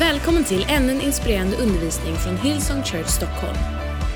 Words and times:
Välkommen 0.00 0.44
till 0.44 0.66
ännu 0.68 0.92
en 0.92 1.00
inspirerande 1.00 1.56
undervisning 1.56 2.14
från 2.14 2.36
Hillsong 2.36 2.82
Church 2.82 3.08
Stockholm. 3.08 3.58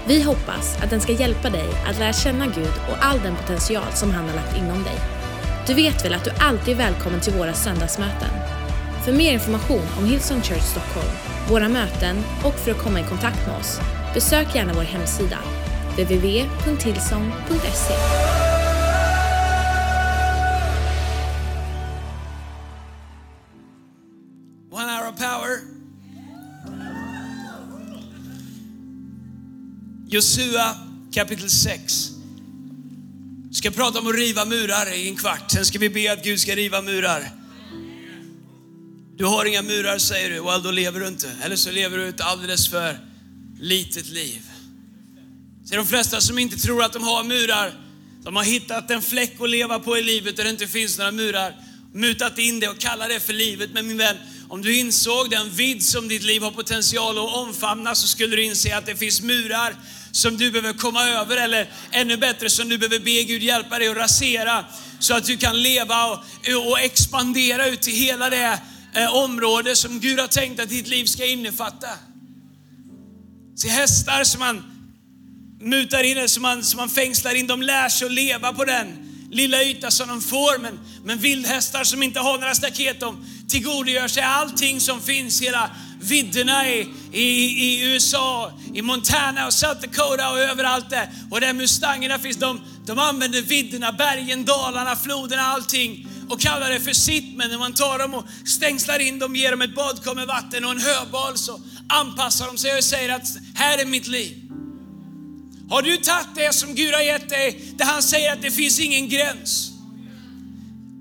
Vi 0.06 0.22
hoppas 0.22 0.82
att 0.82 0.90
den 0.90 1.00
ska 1.00 1.12
hjälpa 1.12 1.50
dig 1.50 1.68
att 1.86 1.98
lära 1.98 2.12
känna 2.12 2.46
Gud 2.46 2.72
och 2.90 3.04
all 3.04 3.20
den 3.20 3.36
potential 3.36 3.92
som 3.94 4.10
han 4.10 4.28
har 4.28 4.34
lagt 4.34 4.56
inom 4.56 4.82
dig. 4.82 4.94
Du 5.66 5.74
vet 5.74 6.04
väl 6.04 6.14
att 6.14 6.24
du 6.24 6.30
alltid 6.38 6.74
är 6.74 6.78
välkommen 6.78 7.20
till 7.20 7.32
våra 7.32 7.52
söndagsmöten? 7.52 8.30
För 9.04 9.12
mer 9.12 9.32
information 9.32 9.86
om 9.98 10.04
Hillsong 10.04 10.42
Church 10.42 10.64
Stockholm, 10.64 11.08
våra 11.50 11.68
möten 11.68 12.16
och 12.44 12.54
för 12.54 12.70
att 12.70 12.82
komma 12.82 13.00
i 13.00 13.04
kontakt 13.04 13.46
med 13.46 13.56
oss, 13.56 13.80
besök 14.14 14.54
gärna 14.54 14.74
vår 14.74 14.82
hemsida, 14.82 15.38
www.hillsong.se. 15.96 18.23
Josua 30.14 30.76
kapitel 31.14 31.50
6. 31.50 32.10
Vi 33.48 33.54
ska 33.54 33.70
prata 33.70 33.98
om 33.98 34.06
att 34.06 34.14
riva 34.14 34.44
murar 34.44 34.94
i 34.94 35.08
en 35.08 35.16
kvart. 35.16 35.50
Sen 35.50 35.64
ska 35.64 35.78
vi 35.78 35.90
be 35.90 36.12
att 36.12 36.24
Gud 36.24 36.40
ska 36.40 36.54
riva 36.54 36.82
murar. 36.82 37.30
Du 39.16 39.24
har 39.24 39.44
inga 39.44 39.62
murar 39.62 39.98
säger 39.98 40.30
du, 40.30 40.40
och 40.40 40.62
då 40.62 40.70
lever 40.70 41.00
du 41.00 41.08
inte. 41.08 41.32
Eller 41.42 41.56
så 41.56 41.70
lever 41.70 41.98
du 41.98 42.08
ett 42.08 42.20
alldeles 42.20 42.68
för 42.68 42.98
litet 43.60 44.08
liv. 44.08 44.42
Så 45.64 45.76
de 45.76 45.86
flesta 45.86 46.20
som 46.20 46.38
inte 46.38 46.56
tror 46.56 46.82
att 46.82 46.92
de 46.92 47.02
har 47.02 47.24
murar, 47.24 47.72
de 48.22 48.36
har 48.36 48.44
hittat 48.44 48.90
en 48.90 49.02
fläck 49.02 49.40
att 49.40 49.50
leva 49.50 49.78
på 49.78 49.98
i 49.98 50.02
livet 50.02 50.36
där 50.36 50.44
det 50.44 50.50
inte 50.50 50.66
finns 50.66 50.98
några 50.98 51.12
murar. 51.12 51.56
Mutat 51.94 52.38
in 52.38 52.60
det 52.60 52.68
och 52.68 52.78
kallar 52.78 53.08
det 53.08 53.20
för 53.20 53.32
livet. 53.32 53.70
Men 53.72 53.86
min 53.86 53.98
vän, 53.98 54.16
om 54.48 54.62
du 54.62 54.76
insåg 54.76 55.30
den 55.30 55.50
vidd 55.50 55.82
som 55.82 56.08
ditt 56.08 56.22
liv 56.22 56.42
har 56.42 56.50
potential 56.50 57.18
att 57.18 57.34
omfamna 57.34 57.94
så 57.94 58.08
skulle 58.08 58.36
du 58.36 58.42
inse 58.44 58.76
att 58.76 58.86
det 58.86 58.96
finns 58.96 59.22
murar 59.22 59.76
som 60.14 60.36
du 60.36 60.50
behöver 60.50 60.72
komma 60.72 61.08
över 61.08 61.36
eller 61.36 61.70
ännu 61.90 62.16
bättre 62.16 62.50
som 62.50 62.68
du 62.68 62.78
behöver 62.78 62.98
be 62.98 63.22
Gud 63.22 63.42
hjälpa 63.42 63.78
dig 63.78 63.88
att 63.88 63.96
rasera 63.96 64.64
så 64.98 65.14
att 65.14 65.24
du 65.24 65.36
kan 65.36 65.62
leva 65.62 66.06
och, 66.06 66.18
och 66.68 66.80
expandera 66.80 67.66
ut 67.66 67.82
till 67.82 67.92
hela 67.92 68.30
det 68.30 68.60
eh, 68.94 69.14
område 69.14 69.76
som 69.76 70.00
Gud 70.00 70.20
har 70.20 70.26
tänkt 70.26 70.60
att 70.60 70.68
ditt 70.68 70.88
liv 70.88 71.04
ska 71.04 71.26
innefatta. 71.26 71.88
Se 73.56 73.68
hästar 73.68 74.24
som 74.24 74.40
man 74.40 74.62
mutar 75.60 76.02
in, 76.02 76.28
som 76.28 76.42
man, 76.42 76.64
som 76.64 76.76
man 76.76 76.88
fängslar 76.88 77.34
in, 77.34 77.46
de 77.46 77.62
lär 77.62 77.88
sig 77.88 78.06
att 78.06 78.12
leva 78.12 78.52
på 78.52 78.64
den 78.64 78.86
lilla 79.30 79.62
yta 79.62 79.90
som 79.90 80.08
de 80.08 80.20
får. 80.20 80.58
Men, 80.58 80.80
men 81.04 81.18
vildhästar 81.18 81.84
som 81.84 82.02
inte 82.02 82.20
har 82.20 82.38
några 82.38 82.54
staket, 82.54 83.00
de 83.00 83.26
tillgodogör 83.48 84.08
sig 84.08 84.22
allting 84.22 84.80
som 84.80 85.00
finns, 85.00 85.42
hela 85.42 85.70
vidderna 86.04 86.70
i, 86.70 86.88
i, 87.12 87.22
i 87.64 87.92
USA, 87.92 88.52
i 88.74 88.82
Montana 88.82 89.46
och 89.46 89.52
South 89.52 89.80
Dakota 89.80 90.30
och 90.30 90.38
överallt 90.38 90.90
där. 90.90 91.08
Och 91.30 91.40
där 91.40 91.52
mustangerna 91.52 92.18
finns, 92.18 92.36
de, 92.36 92.60
de 92.86 92.98
använder 92.98 93.42
vidderna, 93.42 93.92
bergen, 93.92 94.44
dalarna, 94.44 94.96
floderna, 94.96 95.42
allting 95.42 96.08
och 96.28 96.40
kallar 96.40 96.70
det 96.70 96.80
för 96.80 96.92
sitt. 96.92 97.36
Men 97.36 97.50
när 97.50 97.58
man 97.58 97.72
tar 97.72 97.98
dem 97.98 98.14
och 98.14 98.24
stängslar 98.44 98.98
in 98.98 99.18
dem, 99.18 99.36
ger 99.36 99.50
dem 99.50 99.62
ett 99.62 99.74
badkar 99.74 100.14
med 100.14 100.26
vatten 100.26 100.64
och 100.64 100.70
en 100.70 100.80
höbal 100.80 101.38
så 101.38 101.60
anpassar 101.88 102.46
de 102.46 102.58
sig 102.58 102.76
och 102.78 102.84
säger 102.84 103.14
att 103.14 103.26
här 103.54 103.78
är 103.78 103.86
mitt 103.86 104.06
liv. 104.06 104.40
Har 105.70 105.82
du 105.82 105.96
tagit 105.96 106.28
det 106.34 106.54
som 106.54 106.74
Gud 106.74 106.94
har 106.94 107.00
gett 107.00 107.28
dig, 107.28 107.72
där 107.76 107.84
han 107.84 108.02
säger 108.02 108.32
att 108.32 108.42
det 108.42 108.50
finns 108.50 108.80
ingen 108.80 109.08
gräns? 109.08 109.73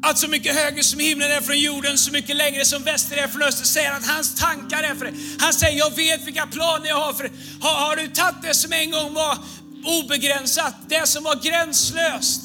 Att 0.06 0.20
så 0.20 0.28
mycket 0.28 0.56
högre 0.56 0.84
som 0.84 1.00
himlen 1.00 1.32
är 1.32 1.42
från 1.42 1.59
jorden, 1.59 1.98
så 1.98 2.12
mycket 2.12 2.36
längre 2.36 2.66
som 2.66 2.84
väster 2.84 3.18
är 3.18 3.28
från 3.28 3.42
öster, 3.42 3.66
säger 3.66 3.92
att 3.92 4.08
hans 4.08 4.36
tankar 4.36 4.84
är 4.84 4.95
för 4.95 5.06
det. 5.06 5.14
Han 5.40 5.54
säger, 5.54 5.78
jag 5.78 5.95
vet 5.95 6.28
vilka 6.28 6.48
planer 6.48 6.88
jag 6.88 6.95
har 6.95 7.14
för 7.14 7.23
det. 7.23 7.32
Har, 7.62 7.73
har 7.88 7.95
du 7.95 8.08
tagit 8.08 8.42
det 8.42 8.54
som 8.54 8.73
en 8.73 8.92
gång 8.92 9.14
var 9.14 9.38
obegränsat, 9.86 10.76
det 10.89 11.08
som 11.08 11.23
var 11.23 11.36
gränslöst? 11.36 12.42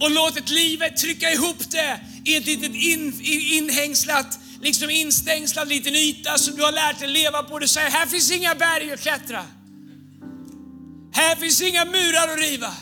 Och 0.00 0.10
låtit 0.10 0.50
livet 0.50 0.96
trycka 0.96 1.30
ihop 1.30 1.70
det 1.70 2.00
i 2.24 2.36
ett 2.36 2.46
litet 2.46 2.74
in, 2.74 3.20
inhängslat, 3.52 4.38
liksom 4.60 4.90
instängslad 4.90 5.68
liten 5.68 5.94
yta 5.94 6.38
som 6.38 6.56
du 6.56 6.62
har 6.62 6.72
lärt 6.72 6.98
dig 6.98 7.08
leva 7.08 7.42
på. 7.42 7.58
Du 7.58 7.68
säger, 7.68 7.90
här 7.90 8.06
finns 8.06 8.30
inga 8.30 8.54
berg 8.54 8.92
att 8.92 9.00
klättra. 9.00 9.46
Här 11.12 11.36
finns 11.36 11.62
inga 11.62 11.84
murar 11.84 12.28
att 12.32 12.38
riva. 12.38 12.74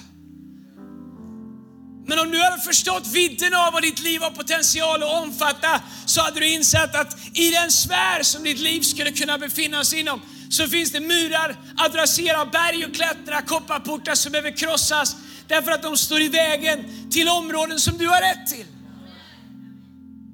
Men 2.07 2.19
om 2.19 2.31
du 2.31 2.43
hade 2.43 2.63
förstått 2.63 3.07
vidden 3.07 3.55
av 3.55 3.73
vad 3.73 3.83
ditt 3.83 4.01
liv 4.03 4.21
har 4.21 4.31
potential 4.31 5.03
att 5.03 5.23
omfatta, 5.23 5.83
så 6.07 6.21
hade 6.21 6.41
du 6.41 6.49
insett 6.49 6.95
att 6.95 7.17
i 7.35 7.51
den 7.51 7.71
sfär 7.71 8.23
som 8.23 8.45
ditt 8.45 8.59
liv 8.59 8.81
skulle 8.81 9.13
kunna 9.13 9.39
befinna 9.39 9.85
sig 9.85 10.01
inom, 10.01 10.21
så 10.51 10.69
finns 10.69 10.93
det 10.93 11.01
murar 11.01 11.57
att 11.77 11.95
rasera, 11.95 12.45
berg 12.45 12.85
och 12.85 12.95
klättra, 12.95 13.43
kopparportar 13.43 14.15
som 14.15 14.33
behöver 14.33 14.57
krossas, 14.57 15.17
därför 15.47 15.71
att 15.73 15.83
de 15.83 15.97
står 15.97 16.21
i 16.21 16.29
vägen 16.29 17.11
till 17.11 17.29
områden 17.29 17.79
som 17.79 17.99
du 17.99 18.07
har 18.07 18.21
rätt 18.21 18.47
till. 18.47 18.67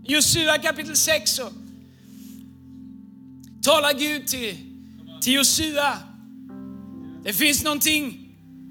Josua 0.04 0.58
kapitel 0.58 0.96
6 0.96 1.30
så 1.30 1.52
talar 3.62 3.92
Gud 3.92 4.26
till, 4.26 4.56
till 5.20 5.32
Josua 5.32 5.98
det 7.26 7.32
finns 7.32 7.64
någonting 7.64 8.25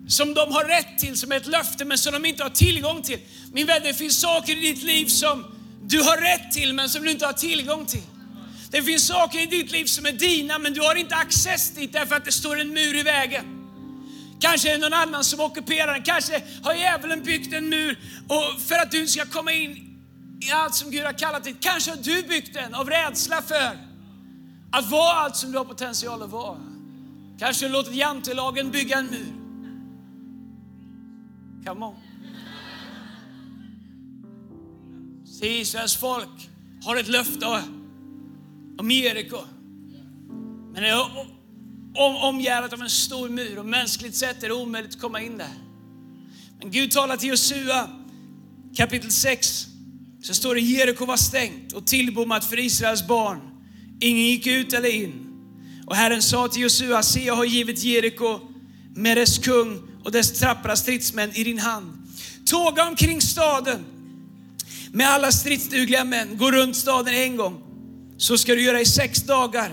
som 0.07 0.33
de 0.33 0.51
har 0.51 0.63
rätt 0.63 0.97
till, 0.97 1.17
som 1.17 1.31
är 1.31 1.37
ett 1.37 1.47
löfte, 1.47 1.85
men 1.85 1.97
som 1.97 2.13
de 2.13 2.25
inte 2.25 2.43
har 2.43 2.49
tillgång 2.49 3.01
till. 3.01 3.19
Min 3.51 3.67
vän, 3.67 3.81
det 3.83 3.93
finns 3.93 4.19
saker 4.19 4.57
i 4.57 4.73
ditt 4.73 4.83
liv 4.83 5.05
som 5.05 5.45
du 5.83 6.01
har 6.01 6.17
rätt 6.17 6.51
till, 6.51 6.73
men 6.73 6.89
som 6.89 7.03
du 7.03 7.11
inte 7.11 7.25
har 7.25 7.33
tillgång 7.33 7.85
till. 7.85 8.03
Det 8.71 8.83
finns 8.83 9.07
saker 9.07 9.39
i 9.39 9.45
ditt 9.45 9.71
liv 9.71 9.85
som 9.85 10.05
är 10.05 10.11
dina, 10.11 10.59
men 10.59 10.73
du 10.73 10.81
har 10.81 10.95
inte 10.95 11.15
access 11.15 11.71
dit 11.71 11.93
därför 11.93 12.15
att 12.15 12.25
det 12.25 12.31
står 12.31 12.59
en 12.59 12.69
mur 12.69 12.95
i 12.95 13.03
vägen. 13.03 13.45
Kanske 14.39 14.69
är 14.69 14.73
det 14.73 14.77
någon 14.77 14.93
annan 14.93 15.23
som 15.23 15.39
ockuperar 15.39 15.93
den. 15.93 16.03
Kanske 16.03 16.43
har 16.63 16.73
djävulen 16.73 17.23
byggt 17.23 17.53
en 17.53 17.69
mur 17.69 17.99
för 18.67 18.75
att 18.75 18.91
du 18.91 19.07
ska 19.07 19.25
komma 19.25 19.51
in 19.51 19.71
i 20.41 20.51
allt 20.51 20.75
som 20.75 20.91
Gud 20.91 21.05
har 21.05 21.13
kallat 21.13 21.43
dig. 21.43 21.55
Kanske 21.59 21.91
har 21.91 21.97
du 21.97 22.23
byggt 22.23 22.53
den 22.53 22.75
av 22.75 22.89
rädsla 22.89 23.41
för 23.41 23.77
att 24.71 24.89
vara 24.91 25.13
allt 25.13 25.35
som 25.35 25.51
du 25.51 25.57
har 25.57 25.65
potential 25.65 26.23
att 26.23 26.29
vara. 26.29 26.57
Kanske 27.39 27.65
har 27.65 27.69
du 27.69 27.73
låtit 27.73 27.95
jantelagen 27.95 28.71
bygga 28.71 28.97
en 28.97 29.05
mur. 29.05 29.44
Come 31.65 31.85
on. 31.85 31.95
Se, 35.25 35.59
Israels 35.59 35.95
folk 35.95 36.49
har 36.83 36.95
ett 36.95 37.07
löfte 37.07 37.45
om 38.77 38.91
Jeriko. 38.91 39.37
Men 40.73 40.83
det 40.83 40.89
är 40.89 41.05
omgärdat 42.23 42.73
av 42.73 42.81
en 42.81 42.89
stor 42.89 43.29
mur 43.29 43.59
och 43.59 43.65
mänskligt 43.65 44.15
sett 44.15 44.43
är 44.43 44.47
det 44.47 44.53
omöjligt 44.53 44.95
att 44.95 45.01
komma 45.01 45.21
in 45.21 45.37
där. 45.37 45.53
Men 46.59 46.71
Gud 46.71 46.91
talar 46.91 47.17
till 47.17 47.29
Josua 47.29 47.89
kapitel 48.75 49.11
6. 49.11 49.67
Så 50.23 50.33
står 50.33 50.55
det 50.55 50.61
Jeriko 50.61 51.05
var 51.05 51.17
stängt 51.17 51.73
och 51.73 51.87
tillbommat 51.87 52.45
för 52.45 52.59
Israels 52.59 53.07
barn. 53.07 53.39
Ingen 53.99 54.23
gick 54.23 54.47
ut 54.47 54.73
eller 54.73 54.89
in. 54.89 55.21
Och 55.87 55.95
Herren 55.95 56.21
sa 56.21 56.47
till 56.47 56.61
Josua, 56.61 57.03
se 57.03 57.25
jag 57.25 57.35
har 57.35 57.45
givit 57.45 57.83
Jeriko 57.83 58.39
med 58.95 59.17
dess 59.17 59.37
kung 59.37 59.94
och 60.05 60.11
dess 60.11 60.39
trappra 60.39 60.75
stridsmän 60.75 61.31
i 61.33 61.43
din 61.43 61.59
hand. 61.59 61.93
Tåga 62.45 62.87
omkring 62.87 63.21
staden 63.21 63.85
med 64.91 65.09
alla 65.09 65.31
stridsdugliga 65.31 66.03
män, 66.03 66.37
gå 66.37 66.51
runt 66.51 66.75
staden 66.75 67.13
en 67.13 67.35
gång. 67.35 67.61
Så 68.17 68.37
ska 68.37 68.55
du 68.55 68.61
göra 68.61 68.81
i 68.81 68.85
sex 68.85 69.23
dagar. 69.23 69.71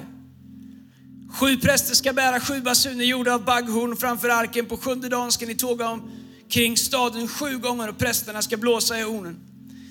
Sju 1.32 1.56
präster 1.56 1.94
ska 1.94 2.12
bära 2.12 2.40
sju 2.40 2.60
basuner 2.60 3.04
gjorda 3.04 3.34
av 3.34 3.44
bagghorn 3.44 3.96
framför 3.96 4.28
arken. 4.28 4.66
På 4.66 4.76
sjunde 4.76 5.08
dagen 5.08 5.32
ska 5.32 5.46
ni 5.46 5.54
tåga 5.54 5.88
omkring 5.88 6.76
staden 6.76 7.28
sju 7.28 7.58
gånger 7.58 7.88
och 7.88 7.98
prästerna 7.98 8.42
ska 8.42 8.56
blåsa 8.56 8.98
i 8.98 9.02
hornen. 9.02 9.40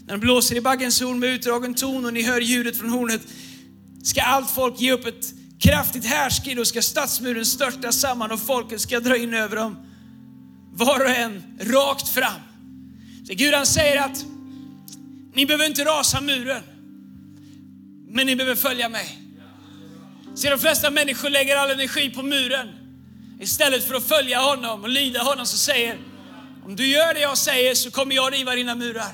När 0.06 0.13
de 0.13 0.19
blåser 0.19 0.56
i 0.56 0.62
baggens 0.62 1.02
horn 1.02 1.19
med 1.19 1.29
utdragen 1.29 1.73
ton 1.73 2.05
och 2.05 2.14
ni 2.14 2.23
hör 2.23 2.41
ljudet 2.41 2.78
från 2.78 2.90
hornet 2.90 3.22
ska 4.03 4.22
allt 4.22 4.52
folk 4.52 4.82
ge 4.82 4.91
upp 4.91 5.05
ett 5.05 5.34
kraftigt 5.59 6.05
härskrid 6.05 6.59
och 6.59 6.67
ska 6.67 6.82
stadsmuren 6.82 7.46
störta 7.46 7.91
samman 7.91 8.32
och 8.32 8.40
folket 8.40 8.82
ska 8.82 8.99
dra 8.99 9.17
in 9.17 9.34
över 9.34 9.55
dem, 9.55 9.78
var 10.85 10.99
och 10.99 11.09
en 11.09 11.43
rakt 11.59 12.07
fram. 12.07 12.41
Så 13.28 13.33
Gud 13.33 13.53
han 13.53 13.66
säger 13.66 14.01
att 14.01 14.25
ni 15.33 15.45
behöver 15.45 15.66
inte 15.66 15.85
rasa 15.85 16.22
muren, 16.22 16.63
men 18.07 18.25
ni 18.25 18.35
behöver 18.35 18.55
följa 18.55 18.89
mig. 18.89 19.17
Så 20.35 20.49
de 20.49 20.59
flesta 20.59 20.91
människor 20.91 21.29
lägger 21.29 21.57
all 21.57 21.72
energi 21.72 22.09
på 22.09 22.23
muren 22.23 22.67
istället 23.39 23.87
för 23.87 23.95
att 23.95 24.07
följa 24.07 24.39
honom 24.39 24.83
och 24.83 24.89
lyda 24.89 25.23
honom 25.23 25.45
så 25.45 25.57
säger 25.57 25.97
om 26.66 26.75
du 26.75 26.87
gör 26.87 27.13
det 27.13 27.19
jag 27.19 27.37
säger 27.37 27.75
så 27.75 27.91
kommer 27.91 28.16
jag 28.16 28.34
riva 28.34 28.55
dina 28.55 28.75
murar. 28.75 29.11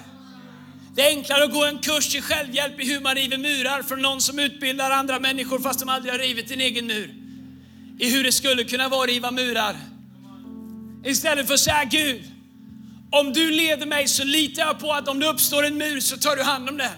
Det 0.96 1.02
är 1.02 1.10
enklare 1.10 1.44
att 1.44 1.54
gå 1.54 1.66
en 1.66 1.78
kurs 1.78 2.16
i 2.16 2.22
självhjälp 2.22 2.80
i 2.80 2.94
hur 2.94 3.00
man 3.00 3.16
river 3.16 3.38
murar 3.38 3.84
från 3.84 4.02
någon 4.02 4.22
som 4.22 4.40
utbildar 4.40 4.92
andra 4.92 5.20
människor 5.20 5.60
fast 5.60 5.80
de 5.80 5.90
aldrig 5.90 6.14
har 6.14 6.20
rivit 6.20 6.52
en 6.52 6.62
egen 6.62 6.88
mur. 6.88 7.14
I 8.00 8.12
hur 8.12 8.24
det 8.24 8.32
skulle 8.32 8.64
kunna 8.64 8.90
vara 8.90 9.04
att 9.04 9.10
riva 9.10 9.32
murar. 9.32 9.76
Istället 11.08 11.48
för 11.48 11.54
att 11.54 11.60
säga 11.60 11.84
Gud, 11.84 12.24
om 13.12 13.34
du 13.34 13.52
leder 13.52 13.86
mig 13.86 14.08
så 14.08 14.24
litar 14.24 14.64
jag 14.64 14.80
på 14.80 14.94
att 14.94 15.08
om 15.08 15.20
det 15.20 15.28
uppstår 15.28 15.66
en 15.66 15.78
mur 15.78 16.00
så 16.00 16.18
tar 16.18 16.36
du 16.36 16.44
hand 16.44 16.70
om 16.70 16.78
den. 16.78 16.92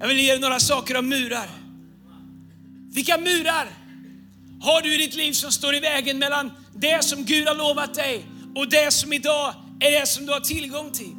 Jag 0.00 0.08
vill 0.08 0.20
ge 0.20 0.32
dig 0.32 0.40
några 0.40 0.60
saker 0.60 0.96
om 0.96 1.08
murar. 1.08 1.48
Vilka 2.94 3.18
murar 3.18 3.68
har 4.60 4.82
du 4.82 4.94
i 4.94 4.96
ditt 4.96 5.14
liv 5.14 5.32
som 5.32 5.52
står 5.52 5.74
i 5.74 5.80
vägen 5.80 6.18
mellan 6.18 6.50
det 6.74 7.04
som 7.04 7.24
Gud 7.24 7.48
har 7.48 7.54
lovat 7.54 7.94
dig 7.94 8.26
och 8.54 8.68
det 8.68 8.92
som 8.92 9.12
idag 9.12 9.54
är 9.80 10.00
det 10.00 10.06
som 10.06 10.26
du 10.26 10.32
har 10.32 10.40
tillgång 10.40 10.90
till? 10.92 11.16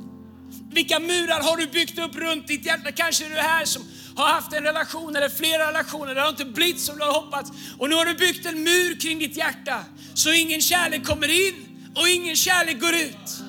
Vilka 0.72 1.00
murar 1.00 1.42
har 1.44 1.58
du 1.58 1.68
byggt 1.68 2.00
upp 2.00 2.16
runt 2.16 2.48
ditt 2.48 2.66
hjärta? 2.66 2.92
Kanske 2.92 3.26
är 3.26 3.30
du 3.30 3.36
här 3.36 3.66
som 3.66 3.84
har 4.16 4.28
haft 4.28 4.54
en 4.54 4.64
relation 4.64 5.16
eller 5.16 5.30
flera 5.30 5.68
relationer, 5.68 6.16
det 6.16 6.22
har 6.22 6.30
inte 6.30 6.46
blivit 6.46 6.80
som 6.80 6.98
du 6.98 7.04
har 7.04 7.14
hoppats. 7.14 7.52
Och 7.78 7.90
nu 7.90 7.96
har 7.96 8.06
du 8.06 8.14
byggt 8.14 8.46
en 8.46 8.64
mur 8.64 9.00
kring 9.00 9.20
ditt 9.20 9.38
hjärta 9.38 9.86
så 10.14 10.34
ingen 10.34 10.62
kärlek 10.62 11.06
kommer 11.06 11.48
in 11.48 11.54
och 11.96 12.08
ingen 12.08 12.36
kärlek 12.36 12.80
går 12.82 12.94
ut. 12.94 13.44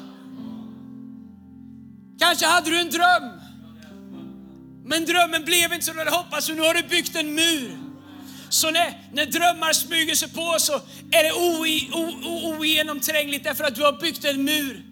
Kanske 2.19 2.46
hade 2.46 2.70
du 2.70 2.81
en 2.81 2.90
dröm, 2.90 3.40
men 4.84 5.05
drömmen 5.05 5.44
blev 5.44 5.72
inte 5.72 5.84
som 5.84 5.94
du 5.94 6.00
hade 6.00 6.16
hoppats 6.16 6.49
och 6.49 6.56
nu 6.56 6.62
har 6.62 6.75
du 6.75 6.82
byggt 6.82 7.16
en 7.16 7.34
mur. 7.34 7.78
Så 8.49 8.70
när, 8.70 9.02
när 9.12 9.26
drömmar 9.26 9.72
smyger 9.72 10.14
sig 10.14 10.28
på 10.28 10.56
så 10.58 10.72
är 11.11 11.25
det 11.25 11.32
ogenomträngligt 12.56 13.44
därför 13.44 13.64
att 13.64 13.75
du 13.75 13.82
har 13.82 14.00
byggt 14.00 14.25
en 14.25 14.44
mur 14.44 14.82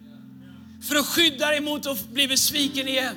för 0.87 0.95
att 0.95 1.05
skydda 1.05 1.49
dig 1.49 1.59
mot 1.59 1.85
att 1.85 2.09
bli 2.09 2.27
besviken 2.27 2.87
igen. 2.87 3.15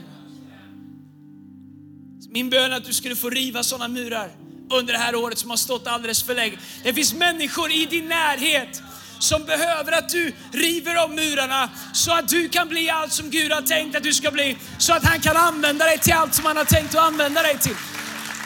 Min 2.36 2.50
bön 2.50 2.72
är 2.72 2.76
att 2.76 2.84
du 2.84 2.92
skulle 2.92 3.16
få 3.16 3.30
riva 3.30 3.62
sådana 3.62 3.88
murar 3.88 4.30
under 4.70 4.92
det 4.92 4.98
här 4.98 5.14
året 5.14 5.38
som 5.38 5.50
har 5.50 5.56
stått 5.56 5.86
alldeles 5.86 6.22
för 6.22 6.34
länge. 6.34 6.58
Det 6.82 6.94
finns 6.94 7.14
människor 7.14 7.72
i 7.72 7.86
din 7.86 8.08
närhet 8.08 8.82
som 9.18 9.44
behöver 9.44 9.92
att 9.92 10.08
du 10.08 10.32
river 10.52 10.94
av 10.94 11.10
murarna 11.10 11.70
så 11.92 12.12
att 12.12 12.28
du 12.28 12.48
kan 12.48 12.68
bli 12.68 12.90
allt 12.90 13.12
som 13.12 13.30
Gud 13.30 13.52
har 13.52 13.62
tänkt 13.62 13.96
att 13.96 14.02
du 14.02 14.12
ska 14.12 14.30
bli. 14.30 14.56
Så 14.78 14.92
att 14.92 15.04
han 15.04 15.20
kan 15.20 15.36
använda 15.36 15.84
dig 15.84 15.98
till 15.98 16.12
allt 16.12 16.34
som 16.34 16.44
han 16.44 16.56
har 16.56 16.64
tänkt 16.64 16.94
att 16.94 17.06
använda 17.06 17.42
dig 17.42 17.58
till. 17.58 17.76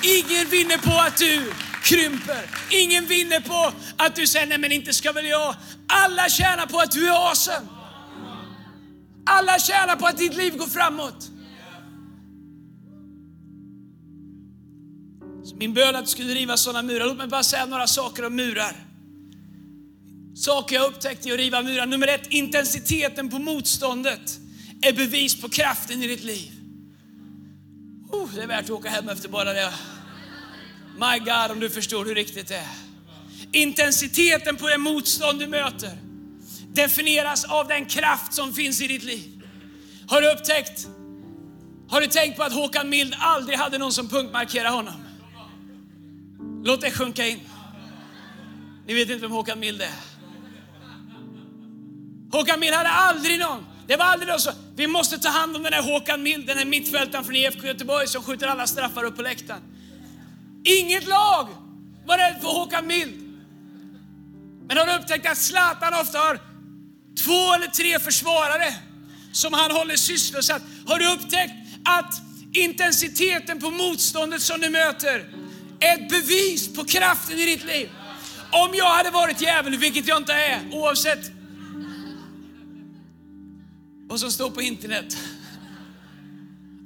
Ingen 0.03 0.49
vinner 0.49 0.79
på 0.79 1.01
att 1.01 1.17
du 1.17 1.53
krymper. 1.83 2.51
Ingen 2.71 3.07
vinner 3.07 3.41
på 3.41 3.73
att 3.97 4.17
du 4.17 4.27
säger, 4.27 4.47
nej 4.47 4.59
men 4.59 4.73
inte 4.73 4.93
ska 4.93 5.13
väl 5.13 5.27
jag. 5.27 5.55
Alla 5.87 6.29
tjänar 6.29 6.67
på 6.67 6.79
att 6.79 6.91
du 6.91 7.09
är 7.09 7.29
awesome. 7.29 7.67
Alla 9.27 9.59
tjänar 9.59 9.97
på 9.97 10.07
att 10.07 10.19
ditt 10.19 10.35
liv 10.35 10.57
går 10.57 10.67
framåt. 10.67 11.31
Så 15.45 15.57
min 15.57 15.75
bön 15.75 15.97
att 15.97 16.05
du 16.05 16.11
skulle 16.11 16.35
riva 16.35 16.57
sådana 16.57 16.83
murar. 16.83 17.07
Låt 17.07 17.17
mig 17.17 17.27
bara 17.27 17.43
säga 17.43 17.67
några 17.67 17.87
saker 17.87 18.27
om 18.27 18.37
murar. 18.37 18.77
Saker 20.35 20.77
jag 20.77 20.87
upptäckte 20.87 21.29
i 21.29 21.33
att 21.33 21.39
riva 21.39 21.63
murar. 21.63 21.87
Nummer 21.87 22.09
ett, 22.09 22.27
intensiteten 22.31 23.31
på 23.31 23.39
motståndet 23.39 24.39
är 24.83 24.93
bevis 24.93 25.41
på 25.41 25.49
kraften 25.49 26.03
i 26.03 26.07
ditt 26.07 26.25
liv. 26.25 26.53
Oh, 28.13 28.35
det 28.35 28.43
är 28.43 28.47
värt 28.47 28.65
att 28.65 28.71
åka 28.71 28.89
hem 28.89 29.09
efter 29.09 29.29
bara 29.29 29.53
det. 29.53 29.73
My 30.99 31.19
God, 31.19 31.51
om 31.51 31.61
du 31.61 31.71
förstår 31.71 32.05
hur 32.05 32.15
riktigt 32.15 32.49
det 32.49 32.57
är. 32.57 32.69
Intensiteten 33.53 34.57
på 34.57 34.69
det 34.69 34.79
motstånd 34.79 35.39
du 35.39 35.47
möter 35.47 35.99
definieras 36.73 37.45
av 37.45 37.69
den 37.69 37.87
kraft 37.87 38.35
som 38.35 38.53
finns 38.53 38.81
i 38.83 38.87
ditt 38.87 39.03
liv. 39.03 39.43
Har 40.07 40.21
du 40.21 40.33
upptäckt, 40.33 40.89
har 41.89 42.01
du 42.01 42.07
tänkt 42.07 42.37
på 42.37 42.43
att 42.43 42.53
Håkan 42.53 42.89
Mild 42.89 43.15
aldrig 43.19 43.59
hade 43.59 43.79
någon 43.79 43.93
som 43.93 44.09
punktmarkerade 44.09 44.77
honom? 44.77 45.10
Låt 46.63 46.81
det 46.81 46.91
sjunka 46.91 47.27
in. 47.27 47.41
Ni 48.87 48.95
vet 48.95 49.11
inte 49.11 49.23
vem 49.23 49.31
Håkan 49.31 49.61
Mild 49.61 49.83
är. 49.83 49.95
Håkan 52.33 52.61
Mild 52.61 52.75
hade 52.75 52.89
aldrig 52.89 53.39
någon. 53.39 53.67
Det 53.87 53.97
var 53.97 54.05
aldrig 54.05 54.29
någon 54.29 54.41
som, 54.41 54.53
vi 54.77 54.87
måste 54.87 55.19
ta 55.19 55.29
hand 55.29 55.57
om 55.57 55.63
den 55.63 55.73
här 55.73 55.83
Håkan 55.83 56.23
Mild, 56.23 56.47
den 56.47 56.59
här 56.59 56.65
mittfältaren 56.65 57.25
från 57.25 57.37
IFK 57.37 57.67
Göteborg 57.67 58.09
som 58.09 58.23
skjuter 58.23 58.47
alla 58.47 58.67
straffar 58.67 59.05
upp 59.05 59.17
på 59.17 59.23
läktaren. 59.23 59.63
Inget 60.65 61.09
lag 61.09 61.49
var 62.07 62.19
rädd 62.19 62.37
för 62.41 62.49
Håkan 62.49 62.87
Mild. 62.87 63.15
Men 64.69 64.79
har 64.79 64.87
du 64.87 64.93
upptäckt 64.93 65.27
att 65.27 65.39
Zlatan 65.39 65.95
ofta 65.95 66.19
har 66.19 66.41
två 67.25 67.55
eller 67.55 67.67
tre 67.67 67.99
försvarare 67.99 68.75
som 69.33 69.53
han 69.53 69.71
håller 69.71 69.97
sysselsatt? 69.97 70.63
Har 70.87 70.99
du 70.99 71.13
upptäckt 71.13 71.53
att 71.85 72.23
intensiteten 72.53 73.61
på 73.61 73.71
motståndet 73.71 74.43
som 74.43 74.61
du 74.61 74.71
möter 74.71 75.25
ett 75.81 76.09
bevis 76.09 76.75
på 76.75 76.85
kraften 76.85 77.39
i 77.39 77.45
ditt 77.45 77.65
liv? 77.65 77.91
Om 78.53 78.75
jag 78.75 78.91
hade 78.91 79.11
varit 79.11 79.41
djävul, 79.41 79.77
vilket 79.77 80.09
jag 80.09 80.17
inte 80.17 80.33
är, 80.33 80.61
oavsett 80.73 81.31
vad 84.09 84.21
som 84.21 84.31
står 84.31 84.51
på 84.51 84.63
internet. 84.63 85.17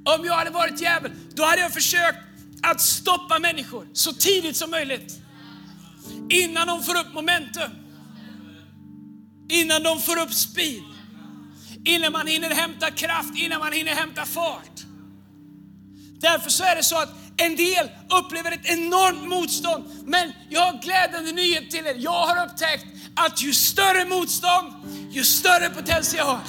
Om 0.03 0.25
jag 0.25 0.33
hade 0.33 0.49
varit 0.49 0.81
djävul, 0.81 1.11
då 1.33 1.43
hade 1.45 1.61
jag 1.61 1.73
försökt 1.73 2.17
att 2.61 2.81
stoppa 2.81 3.39
människor 3.39 3.87
så 3.93 4.13
tidigt 4.13 4.57
som 4.57 4.71
möjligt. 4.71 5.19
Innan 6.29 6.67
de 6.67 6.83
får 6.83 6.99
upp 6.99 7.13
momentum. 7.13 7.71
Innan 9.49 9.83
de 9.83 10.01
får 10.01 10.19
upp 10.19 10.33
speed. 10.33 10.83
Innan 11.85 12.11
man 12.11 12.27
hinner 12.27 12.49
hämta 12.49 12.91
kraft, 12.91 13.35
innan 13.35 13.59
man 13.59 13.73
hinner 13.73 13.91
hämta 13.91 14.25
fart. 14.25 14.81
Därför 16.19 16.49
så 16.49 16.63
är 16.63 16.75
det 16.75 16.83
så 16.83 16.97
att 16.97 17.09
en 17.37 17.55
del 17.55 17.89
upplever 18.19 18.51
ett 18.51 18.65
enormt 18.65 19.27
motstånd. 19.27 19.85
Men 20.05 20.33
jag 20.49 20.61
har 20.61 20.81
glädjande 20.81 21.31
nyhet 21.31 21.71
till 21.71 21.87
er. 21.87 21.95
Jag 21.97 22.27
har 22.27 22.45
upptäckt 22.45 22.85
att 23.15 23.43
ju 23.43 23.53
större 23.53 24.05
motstånd, 24.05 24.73
ju 25.11 25.23
större 25.23 25.69
potential. 25.69 26.39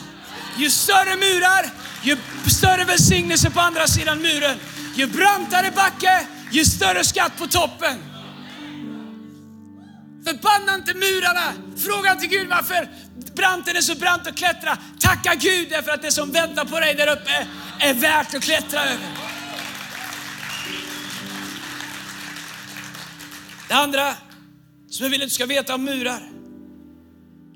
Ju 0.58 0.70
större 0.70 1.16
murar, 1.16 1.70
ju 2.02 2.16
större 2.50 2.84
välsignelse 2.84 3.50
på 3.50 3.60
andra 3.60 3.86
sidan 3.86 4.18
muren. 4.18 4.58
Ju 4.94 5.06
brantare 5.06 5.70
backe, 5.70 6.26
ju 6.50 6.64
större 6.64 7.04
skatt 7.04 7.32
på 7.38 7.46
toppen. 7.46 8.02
Förbanna 10.24 10.74
inte 10.74 10.94
murarna. 10.94 11.52
Fråga 11.76 12.12
inte 12.12 12.26
Gud 12.26 12.48
varför 12.48 12.88
branten 13.34 13.76
är 13.76 13.80
så 13.80 13.94
brant 13.94 14.26
att 14.26 14.36
klättra. 14.36 14.78
Tacka 15.00 15.34
Gud 15.34 15.70
därför 15.70 15.90
att 15.90 16.02
det 16.02 16.12
som 16.12 16.32
väntar 16.32 16.64
på 16.64 16.80
dig 16.80 16.94
där 16.94 17.12
uppe 17.12 17.46
är 17.80 17.94
värt 17.94 18.34
att 18.34 18.42
klättra 18.42 18.80
över. 18.84 19.25
Det 23.68 23.74
andra 23.74 24.14
som 24.90 25.04
jag 25.04 25.10
vill 25.10 25.22
att 25.22 25.28
du 25.28 25.34
ska 25.34 25.46
veta 25.46 25.74
om 25.74 25.84
murar. 25.84 26.30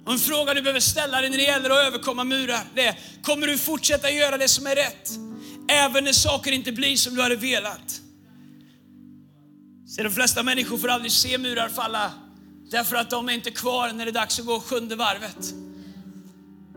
Och 0.06 0.12
en 0.12 0.18
fråga 0.18 0.54
du 0.54 0.62
behöver 0.62 0.80
ställa 0.80 1.20
dig 1.20 1.30
när 1.30 1.36
det 1.36 1.42
gäller 1.42 1.70
att 1.70 1.86
överkomma 1.86 2.24
murar, 2.24 2.64
det 2.74 2.86
är, 2.86 2.98
kommer 3.22 3.46
du 3.46 3.58
fortsätta 3.58 4.10
göra 4.10 4.38
det 4.38 4.48
som 4.48 4.66
är 4.66 4.76
rätt? 4.76 5.10
Även 5.68 6.04
när 6.04 6.12
saker 6.12 6.52
inte 6.52 6.72
blir 6.72 6.96
som 6.96 7.14
du 7.14 7.22
hade 7.22 7.36
velat. 7.36 8.00
Så 9.86 10.02
de 10.02 10.10
flesta 10.10 10.42
människor 10.42 10.78
får 10.78 10.88
aldrig 10.88 11.12
se 11.12 11.38
murar 11.38 11.68
falla 11.68 12.12
därför 12.70 12.96
att 12.96 13.10
de 13.10 13.28
är 13.28 13.32
inte 13.32 13.50
kvar 13.50 13.92
när 13.92 14.04
det 14.04 14.10
är 14.10 14.12
dags 14.12 14.40
att 14.40 14.46
gå 14.46 14.60
sjunde 14.60 14.96
varvet. 14.96 15.54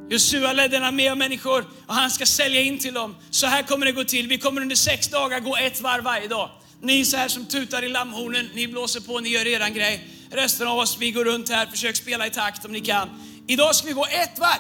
Josua 0.10 0.54
ledde 0.54 0.78
en 0.78 0.84
armé 0.84 1.10
av 1.10 1.18
människor 1.18 1.66
och 1.88 1.94
han 1.94 2.12
ska 2.12 2.26
sälja 2.26 2.62
in 2.62 2.78
till 2.80 2.94
dem. 2.94 3.16
Så 3.30 3.48
här 3.48 3.64
kommer 3.64 3.86
det 3.86 3.92
gå 3.92 4.04
till. 4.04 4.28
Vi 4.28 4.38
kommer 4.38 4.62
under 4.62 4.76
sex 4.76 5.08
dagar 5.08 5.40
gå 5.40 5.58
ett 5.58 5.82
varv 5.82 6.04
varje 6.04 6.28
dag. 6.28 6.50
Ni 6.84 7.06
så 7.06 7.18
här 7.18 7.28
som 7.28 7.46
tutar 7.46 7.84
i 7.84 7.90
lammhornen, 7.90 8.50
ni 8.54 8.68
blåser 8.68 9.02
på, 9.02 9.20
ni 9.20 9.30
gör 9.30 9.48
eran 9.48 9.74
grej. 9.74 10.08
Resten 10.32 10.68
av 10.68 10.78
oss, 10.78 10.98
vi 11.00 11.12
går 11.12 11.26
runt 11.26 11.50
här, 11.50 11.66
försök 11.66 11.96
spela 11.96 12.28
i 12.28 12.30
takt 12.30 12.66
om 12.66 12.72
ni 12.72 12.82
kan. 12.82 13.10
Idag 13.48 13.76
ska 13.76 13.88
vi 13.88 13.94
gå 13.94 14.06
ett 14.06 14.40
varv. 14.40 14.60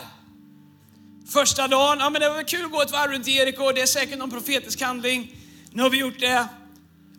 Första 1.29 1.67
dagen, 1.67 1.97
ja 1.99 2.09
men 2.09 2.21
det 2.21 2.29
var 2.29 2.35
väl 2.35 2.45
kul 2.45 2.65
att 2.65 2.71
gå 2.71 2.81
ett 2.81 2.91
varv 2.91 3.11
runt 3.11 3.27
Jeriko, 3.27 3.71
det 3.71 3.81
är 3.81 3.85
säkert 3.85 4.19
någon 4.19 4.31
profetisk 4.31 4.81
handling. 4.81 5.35
Nu 5.71 5.81
har 5.81 5.89
vi 5.89 5.97
gjort 5.97 6.19
det. 6.19 6.47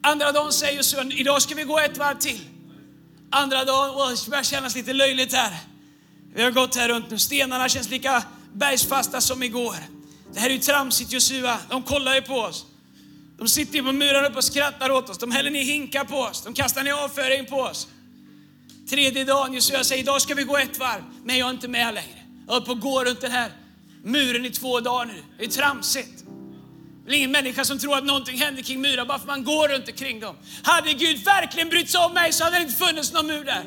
Andra 0.02 0.32
dagen 0.32 0.52
säger 0.52 0.76
Josua, 0.76 1.04
idag 1.04 1.42
ska 1.42 1.54
vi 1.54 1.62
gå 1.62 1.78
ett 1.78 1.98
varv 1.98 2.18
till. 2.18 2.40
Andra 3.30 3.64
dagen, 3.64 3.90
åh, 3.94 4.10
det 4.24 4.30
börjar 4.30 4.44
kännas 4.44 4.76
lite 4.76 4.92
löjligt 4.92 5.32
här. 5.32 5.56
Vi 6.34 6.42
har 6.42 6.50
gått 6.50 6.76
här 6.76 6.88
runt 6.88 7.10
nu, 7.10 7.18
stenarna 7.18 7.68
känns 7.68 7.90
lika 7.90 8.22
bergsfasta 8.52 9.20
som 9.20 9.42
igår. 9.42 9.76
Det 10.32 10.40
här 10.40 10.48
är 10.48 10.52
ju 10.52 10.58
tramsigt 10.58 11.12
Josua, 11.12 11.58
de 11.70 11.82
kollar 11.82 12.14
ju 12.14 12.22
på 12.22 12.34
oss. 12.34 12.66
De 13.38 13.48
sitter 13.48 13.74
ju 13.74 13.82
på 13.82 13.92
muren 13.92 14.24
uppe 14.24 14.36
och 14.36 14.44
skrattar 14.44 14.90
åt 14.90 15.10
oss. 15.10 15.18
De 15.18 15.30
häller 15.30 15.50
ner 15.50 15.64
hinkar 15.64 16.04
på 16.04 16.16
oss. 16.16 16.42
De 16.42 16.54
kastar 16.54 16.82
ner 16.82 16.92
avföring 16.92 17.46
på 17.46 17.56
oss. 17.56 17.88
Tredje 18.90 19.24
dagen, 19.24 19.54
Josua 19.54 19.84
säger, 19.84 20.02
idag 20.02 20.22
ska 20.22 20.34
vi 20.34 20.42
gå 20.42 20.56
ett 20.56 20.78
varv. 20.78 21.02
Men 21.24 21.38
jag 21.38 21.48
är 21.48 21.50
inte 21.50 21.68
med 21.68 21.94
längre. 21.94 22.22
Jag 22.46 22.52
håller 22.52 22.66
på 22.66 22.72
att 22.72 22.80
gå 22.80 23.04
runt 23.04 23.20
den 23.20 23.30
här 23.30 23.50
muren 24.02 24.46
i 24.46 24.50
två 24.50 24.80
dagar 24.80 25.04
nu. 25.04 25.22
Det 25.38 25.44
är 25.44 25.48
tramsigt. 25.48 26.24
Det 27.06 27.12
är 27.12 27.16
ingen 27.16 27.32
människa 27.32 27.64
som 27.64 27.78
tror 27.78 27.96
att 27.98 28.04
någonting 28.04 28.38
händer 28.38 28.62
kring 28.62 28.80
murar 28.80 29.04
bara 29.04 29.18
för 29.18 29.26
man 29.26 29.44
går 29.44 29.68
runt 29.68 29.88
omkring 29.88 30.20
dem. 30.20 30.36
Hade 30.62 30.92
Gud 30.92 31.24
verkligen 31.24 31.68
brytt 31.68 31.90
sig 31.90 32.00
om 32.00 32.12
mig 32.12 32.32
så 32.32 32.44
hade 32.44 32.56
det 32.56 32.62
inte 32.62 32.74
funnits 32.74 33.12
någon 33.12 33.26
mur 33.26 33.44
där. 33.44 33.64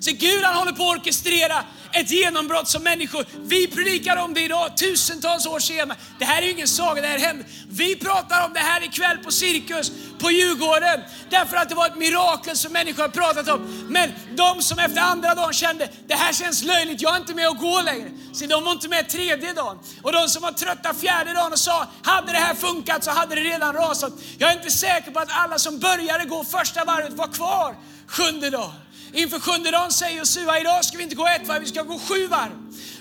Så 0.00 0.10
Gud 0.12 0.44
han 0.44 0.56
håller 0.56 0.72
på 0.72 0.90
att 0.90 0.98
orkestrera 0.98 1.64
ett 1.92 2.10
genombrott 2.10 2.68
som 2.68 2.82
människor, 2.82 3.26
vi 3.44 3.66
predikar 3.66 4.16
om 4.16 4.34
det 4.34 4.40
idag 4.40 4.76
tusentals 4.76 5.46
år 5.46 5.58
senare. 5.58 5.98
Det 6.18 6.24
här 6.24 6.42
är 6.42 6.46
ju 6.46 6.52
ingen 6.52 6.68
saga, 6.68 7.02
det 7.02 7.08
här 7.08 7.18
hände. 7.18 7.44
Vi 7.68 7.96
pratar 7.96 8.46
om 8.46 8.52
det 8.52 8.60
här 8.60 8.84
ikväll 8.84 9.18
på 9.18 9.30
Cirkus 9.30 9.92
på 10.18 10.30
Djurgården. 10.30 11.00
Därför 11.30 11.56
att 11.56 11.68
det 11.68 11.74
var 11.74 11.86
ett 11.86 11.96
mirakel 11.96 12.56
som 12.56 12.72
människor 12.72 13.02
har 13.02 13.08
pratat 13.08 13.48
om. 13.48 13.86
Men 13.88 14.12
de 14.36 14.62
som 14.62 14.78
efter 14.78 15.00
andra 15.00 15.34
dagen 15.34 15.52
kände, 15.52 15.88
det 16.06 16.14
här 16.14 16.32
känns 16.32 16.62
löjligt, 16.62 17.02
jag 17.02 17.14
är 17.14 17.20
inte 17.20 17.34
med 17.34 17.48
och 17.48 17.56
gå 17.56 17.80
längre. 17.80 18.10
Så 18.32 18.46
de 18.46 18.64
var 18.64 18.72
inte 18.72 18.88
med 18.88 19.08
tredje 19.08 19.52
dagen. 19.52 19.78
Och 20.02 20.12
de 20.12 20.28
som 20.28 20.42
var 20.42 20.52
trötta 20.52 20.94
fjärde 20.94 21.32
dagen 21.32 21.52
och 21.52 21.58
sa, 21.58 21.86
hade 22.02 22.32
det 22.32 22.38
här 22.38 22.54
funkat 22.54 23.04
så 23.04 23.10
hade 23.10 23.34
det 23.34 23.40
redan 23.40 23.72
rasat. 23.74 24.12
Jag 24.38 24.50
är 24.50 24.56
inte 24.56 24.70
säker 24.70 25.10
på 25.10 25.20
att 25.20 25.30
alla 25.30 25.58
som 25.58 25.78
började 25.78 26.24
gå 26.24 26.44
första 26.44 26.84
varvet 26.84 27.12
var 27.12 27.26
kvar 27.26 27.74
sjunde 28.08 28.50
dagen. 28.50 28.87
Inför 29.12 29.40
sjunde 29.40 29.70
dagen 29.70 29.92
säger 29.92 30.18
Josua, 30.18 30.60
idag 30.60 30.84
ska 30.84 30.96
vi 30.96 31.02
inte 31.02 31.14
gå 31.16 31.26
ett 31.26 31.48
varv, 31.48 31.60
vi 31.60 31.66
ska 31.66 31.82
gå 31.82 31.98
sju 31.98 32.26
varv. 32.26 32.52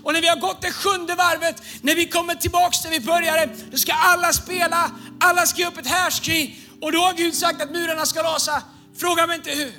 Och 0.03 0.13
när 0.13 0.21
vi 0.21 0.27
har 0.27 0.35
gått 0.35 0.61
det 0.61 0.71
sjunde 0.71 1.15
varvet, 1.15 1.63
när 1.81 1.95
vi 1.95 2.07
kommer 2.07 2.35
tillbaks 2.35 2.81
där 2.81 2.89
vi 2.89 2.99
började, 2.99 3.49
då 3.71 3.77
ska 3.77 3.93
alla 3.93 4.33
spela, 4.33 4.91
alla 5.19 5.45
ska 5.45 5.61
ge 5.61 5.67
upp 5.67 5.77
ett 5.77 5.87
härskri. 5.87 6.59
Och 6.81 6.91
då 6.91 6.99
har 6.99 7.13
Gud 7.13 7.35
sagt 7.35 7.61
att 7.61 7.71
murarna 7.71 8.05
ska 8.05 8.23
rasa. 8.23 8.63
Fråga 8.97 9.27
mig 9.27 9.35
inte 9.35 9.51
hur. 9.51 9.71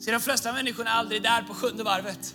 Så 0.00 0.10
de 0.10 0.20
flesta 0.20 0.52
människorna 0.52 0.90
är 0.90 0.94
aldrig 0.94 1.22
där 1.22 1.42
på 1.42 1.54
sjunde 1.54 1.82
varvet. 1.82 2.34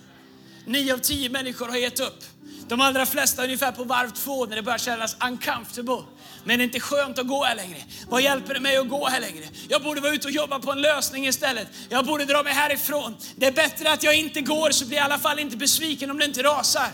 Nio 0.66 0.94
av 0.94 0.98
tio 0.98 1.30
människor 1.30 1.68
har 1.68 1.76
gett 1.76 2.00
upp. 2.00 2.24
De 2.68 2.80
allra 2.80 3.06
flesta 3.06 3.44
ungefär 3.44 3.72
på 3.72 3.84
varv 3.84 4.10
två 4.10 4.46
när 4.46 4.56
det 4.56 4.62
börjar 4.62 4.78
kännas 4.78 5.16
uncomfortable. 5.24 6.02
Men 6.44 6.58
det 6.58 6.62
är 6.62 6.64
inte 6.64 6.80
skönt 6.80 7.18
att 7.18 7.26
gå 7.26 7.44
här 7.44 7.56
längre. 7.56 7.78
Vad 8.08 8.22
hjälper 8.22 8.54
det 8.54 8.60
mig 8.60 8.76
att 8.76 8.88
gå 8.88 9.08
här 9.08 9.20
längre? 9.20 9.44
Jag 9.68 9.82
borde 9.82 10.00
vara 10.00 10.12
ute 10.12 10.28
och 10.28 10.32
jobba 10.32 10.58
på 10.58 10.72
en 10.72 10.80
lösning 10.80 11.26
istället. 11.26 11.68
Jag 11.88 12.06
borde 12.06 12.24
dra 12.24 12.42
mig 12.42 12.52
härifrån. 12.52 13.16
Det 13.36 13.46
är 13.46 13.52
bättre 13.52 13.92
att 13.92 14.02
jag 14.02 14.18
inte 14.18 14.40
går 14.40 14.70
så 14.70 14.86
blir 14.86 14.96
jag 14.96 15.04
i 15.04 15.04
alla 15.04 15.18
fall 15.18 15.38
inte 15.38 15.56
besviken 15.56 16.10
om 16.10 16.18
det 16.18 16.24
inte 16.24 16.42
rasar. 16.42 16.88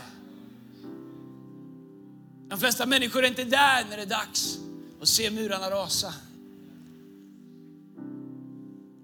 De 2.49 2.59
flesta 2.59 2.85
människor 2.85 3.23
är 3.23 3.27
inte 3.27 3.43
där 3.43 3.85
när 3.89 3.97
det 3.97 4.03
är 4.03 4.05
dags 4.05 4.57
att 5.01 5.07
se 5.07 5.31
murarna 5.31 5.69
rasa. 5.71 6.13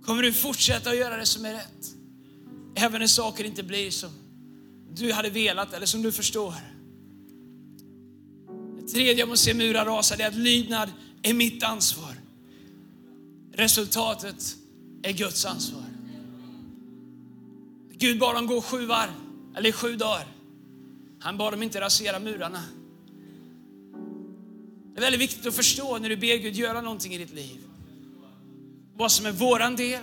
Kommer 0.05 0.23
du 0.23 0.33
fortsätta 0.33 0.89
att 0.89 0.97
göra 0.97 1.17
det 1.17 1.25
som 1.25 1.45
är 1.45 1.53
rätt? 1.53 1.85
Även 2.75 2.99
när 2.99 3.07
saker 3.07 3.43
inte 3.43 3.63
blir 3.63 3.91
som 3.91 4.09
du 4.91 5.13
hade 5.13 5.29
velat 5.29 5.73
eller 5.73 5.85
som 5.85 6.01
du 6.01 6.11
förstår. 6.11 6.53
Det 8.85 8.91
tredje 8.91 9.13
jag 9.13 9.29
måste 9.29 9.45
se 9.45 9.53
murar 9.53 9.85
rasa 9.85 10.15
är 10.15 10.27
att 10.27 10.35
lydnad 10.35 10.89
är 11.21 11.33
mitt 11.33 11.63
ansvar. 11.63 12.15
Resultatet 13.53 14.55
är 15.03 15.13
Guds 15.13 15.45
ansvar. 15.45 15.83
Gud 17.91 18.19
bad 18.19 18.35
dem 18.35 18.47
gå 18.47 18.61
sju 18.61 18.85
varv, 18.85 19.11
eller 19.57 19.71
sju 19.71 19.95
dagar. 19.95 20.27
Han 21.19 21.37
bad 21.37 21.53
dem 21.53 21.63
inte 21.63 21.81
rasera 21.81 22.19
murarna. 22.19 22.63
Det 24.93 24.99
är 24.99 25.01
väldigt 25.01 25.21
viktigt 25.21 25.45
att 25.45 25.55
förstå 25.55 25.97
när 25.97 26.09
du 26.09 26.17
ber 26.17 26.37
Gud 26.37 26.55
göra 26.55 26.81
någonting 26.81 27.13
i 27.13 27.17
ditt 27.17 27.33
liv. 27.33 27.57
Vad 28.95 29.11
som 29.11 29.25
är 29.25 29.31
våran 29.31 29.75
del 29.75 30.01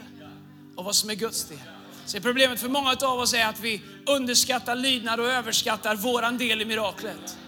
och 0.76 0.84
vad 0.84 0.94
som 0.94 1.10
är 1.10 1.14
Guds 1.14 1.44
del. 1.44 1.58
Så 2.06 2.20
problemet 2.20 2.60
för 2.60 2.68
många 2.68 2.96
av 3.02 3.18
oss 3.18 3.34
är 3.34 3.46
att 3.46 3.60
vi 3.60 3.82
underskattar 4.06 4.76
lydnad 4.76 5.20
och 5.20 5.26
överskattar 5.26 5.96
våran 5.96 6.38
del 6.38 6.62
i 6.62 6.64
miraklet. 6.64 7.38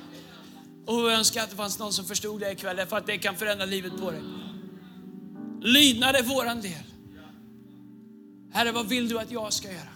Och 0.87 0.95
jag 0.95 1.13
önskar 1.13 1.43
att 1.43 1.51
det 1.51 1.57
fanns 1.57 1.79
någon 1.79 1.93
som 1.93 2.05
förstod 2.05 2.41
det 2.41 2.53
ikväll, 2.53 2.87
för 2.87 2.97
att 2.97 3.07
det 3.07 3.19
kan 3.19 3.37
förändra 3.37 3.67
livet 3.67 4.01
på 4.01 4.11
dig. 4.11 4.23
Lydnad 5.61 6.17
är 6.17 6.23
våran 6.23 6.61
del. 6.61 6.85
Herre, 8.53 8.73
vad 8.73 8.89
vill 8.89 9.09
du 9.09 9.19
att 9.19 9.31
jag 9.31 9.53
ska 9.53 9.69
göra? 9.69 9.95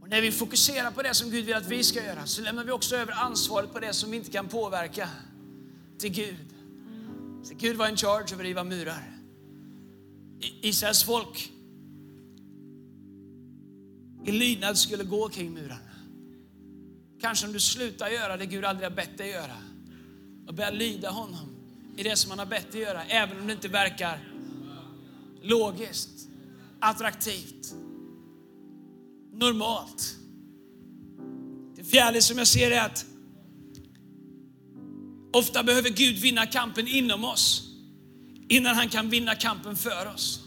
Och 0.00 0.08
när 0.08 0.20
vi 0.20 0.32
fokuserar 0.32 0.90
på 0.90 1.02
det 1.02 1.14
som 1.14 1.30
Gud 1.30 1.44
vill 1.44 1.54
att 1.54 1.66
vi 1.66 1.84
ska 1.84 2.04
göra 2.04 2.26
så 2.26 2.42
lämnar 2.42 2.64
vi 2.64 2.72
också 2.72 2.96
över 2.96 3.12
ansvaret 3.12 3.72
på 3.72 3.80
det 3.80 3.92
som 3.92 4.10
vi 4.10 4.16
inte 4.16 4.30
kan 4.30 4.48
påverka 4.48 5.08
till 5.98 6.12
Gud. 6.12 6.46
Så 7.42 7.54
Gud 7.54 7.76
var 7.76 7.88
in 7.88 7.96
charge 7.96 8.32
över 8.32 8.34
att 8.34 8.40
riva 8.40 8.64
murar. 8.64 9.18
Israels 10.40 11.04
folk 11.04 11.52
i 14.24 14.32
lydnad 14.32 14.78
skulle 14.78 15.04
gå 15.04 15.28
kring 15.28 15.52
murarna. 15.54 15.91
Kanske 17.22 17.46
om 17.46 17.52
du 17.52 17.60
slutar 17.60 18.08
göra 18.08 18.36
det 18.36 18.46
Gud 18.46 18.64
aldrig 18.64 18.88
har 18.88 18.96
bett 18.96 19.18
dig 19.18 19.30
göra 19.30 19.56
och 20.46 20.54
börjar 20.54 20.72
lyda 20.72 21.10
honom 21.10 21.56
i 21.96 22.02
det 22.02 22.16
som 22.16 22.30
han 22.30 22.38
har 22.38 22.46
bett 22.46 22.72
dig 22.72 22.80
göra, 22.80 23.04
även 23.04 23.40
om 23.40 23.46
det 23.46 23.52
inte 23.52 23.68
verkar 23.68 24.18
logiskt, 25.42 26.28
attraktivt, 26.80 27.74
normalt. 29.32 30.16
Det 31.76 31.84
fjärde 31.84 32.22
som 32.22 32.38
jag 32.38 32.46
ser 32.46 32.70
är 32.70 32.80
att 32.86 33.04
ofta 35.32 35.62
behöver 35.62 35.90
Gud 35.90 36.16
vinna 36.16 36.46
kampen 36.46 36.88
inom 36.88 37.24
oss 37.24 37.68
innan 38.48 38.74
han 38.74 38.88
kan 38.88 39.10
vinna 39.10 39.34
kampen 39.34 39.76
för 39.76 40.12
oss. 40.14 40.41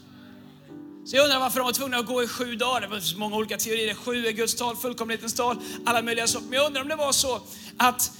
Så 1.05 1.15
jag 1.15 1.23
undrar 1.23 1.39
varför 1.39 1.59
de 1.59 1.65
var 1.65 1.73
tvungna 1.73 1.97
att 1.97 2.05
gå 2.05 2.23
i 2.23 2.27
sju 2.27 2.55
dagar. 2.55 2.81
Det 2.81 2.87
var 2.87 2.99
så 2.99 3.17
många 3.17 3.35
olika 3.35 3.57
teorier. 3.57 3.93
Sju 3.93 4.27
är 4.27 4.31
Guds 4.31 4.55
tal, 4.55 4.75
fullkomlighetens 4.75 5.33
tal, 5.33 5.57
alla 5.85 6.01
möjliga 6.01 6.27
saker. 6.27 6.45
Men 6.45 6.57
jag 6.57 6.67
undrar 6.67 6.81
om 6.81 6.87
det 6.87 6.95
var 6.95 7.11
så 7.11 7.41
att 7.77 8.11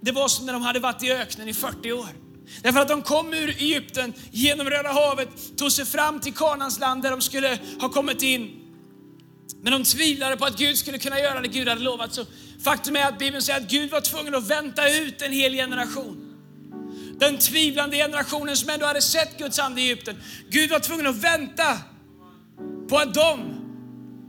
det 0.00 0.12
var 0.12 0.28
som 0.28 0.46
när 0.46 0.52
de 0.52 0.62
hade 0.62 0.80
varit 0.80 1.02
i 1.02 1.12
öknen 1.12 1.48
i 1.48 1.54
40 1.54 1.92
år. 1.92 2.08
Därför 2.62 2.80
att 2.80 2.88
de 2.88 3.02
kom 3.02 3.34
ur 3.34 3.48
Egypten 3.48 4.12
genom 4.30 4.70
Röda 4.70 4.92
havet, 4.92 5.28
tog 5.56 5.72
sig 5.72 5.84
fram 5.84 6.20
till 6.20 6.34
Kanans 6.34 6.78
land 6.78 7.02
där 7.02 7.10
de 7.10 7.20
skulle 7.20 7.58
ha 7.80 7.88
kommit 7.88 8.22
in. 8.22 8.60
Men 9.62 9.72
de 9.72 9.84
tvivlade 9.84 10.36
på 10.36 10.44
att 10.44 10.58
Gud 10.58 10.78
skulle 10.78 10.98
kunna 10.98 11.20
göra 11.20 11.40
det 11.40 11.48
Gud 11.48 11.68
hade 11.68 11.80
lovat. 11.80 12.14
Så 12.14 12.26
faktum 12.64 12.96
är 12.96 13.08
att 13.08 13.18
Bibeln 13.18 13.42
säger 13.42 13.60
att 13.60 13.70
Gud 13.70 13.90
var 13.90 14.00
tvungen 14.00 14.34
att 14.34 14.46
vänta 14.46 14.90
ut 14.90 15.22
en 15.22 15.32
hel 15.32 15.52
generation. 15.52 16.30
Den 17.18 17.38
tvivlande 17.38 17.96
generationen 17.96 18.56
som 18.56 18.70
ändå 18.70 18.86
hade 18.86 19.02
sett 19.02 19.38
Guds 19.38 19.58
ande 19.58 19.80
i 19.80 19.84
Egypten. 19.84 20.22
Gud 20.50 20.70
var 20.70 20.80
tvungen 20.80 21.06
att 21.06 21.16
vänta 21.16 21.78
på 22.88 22.98
att 22.98 23.14
de 23.14 23.54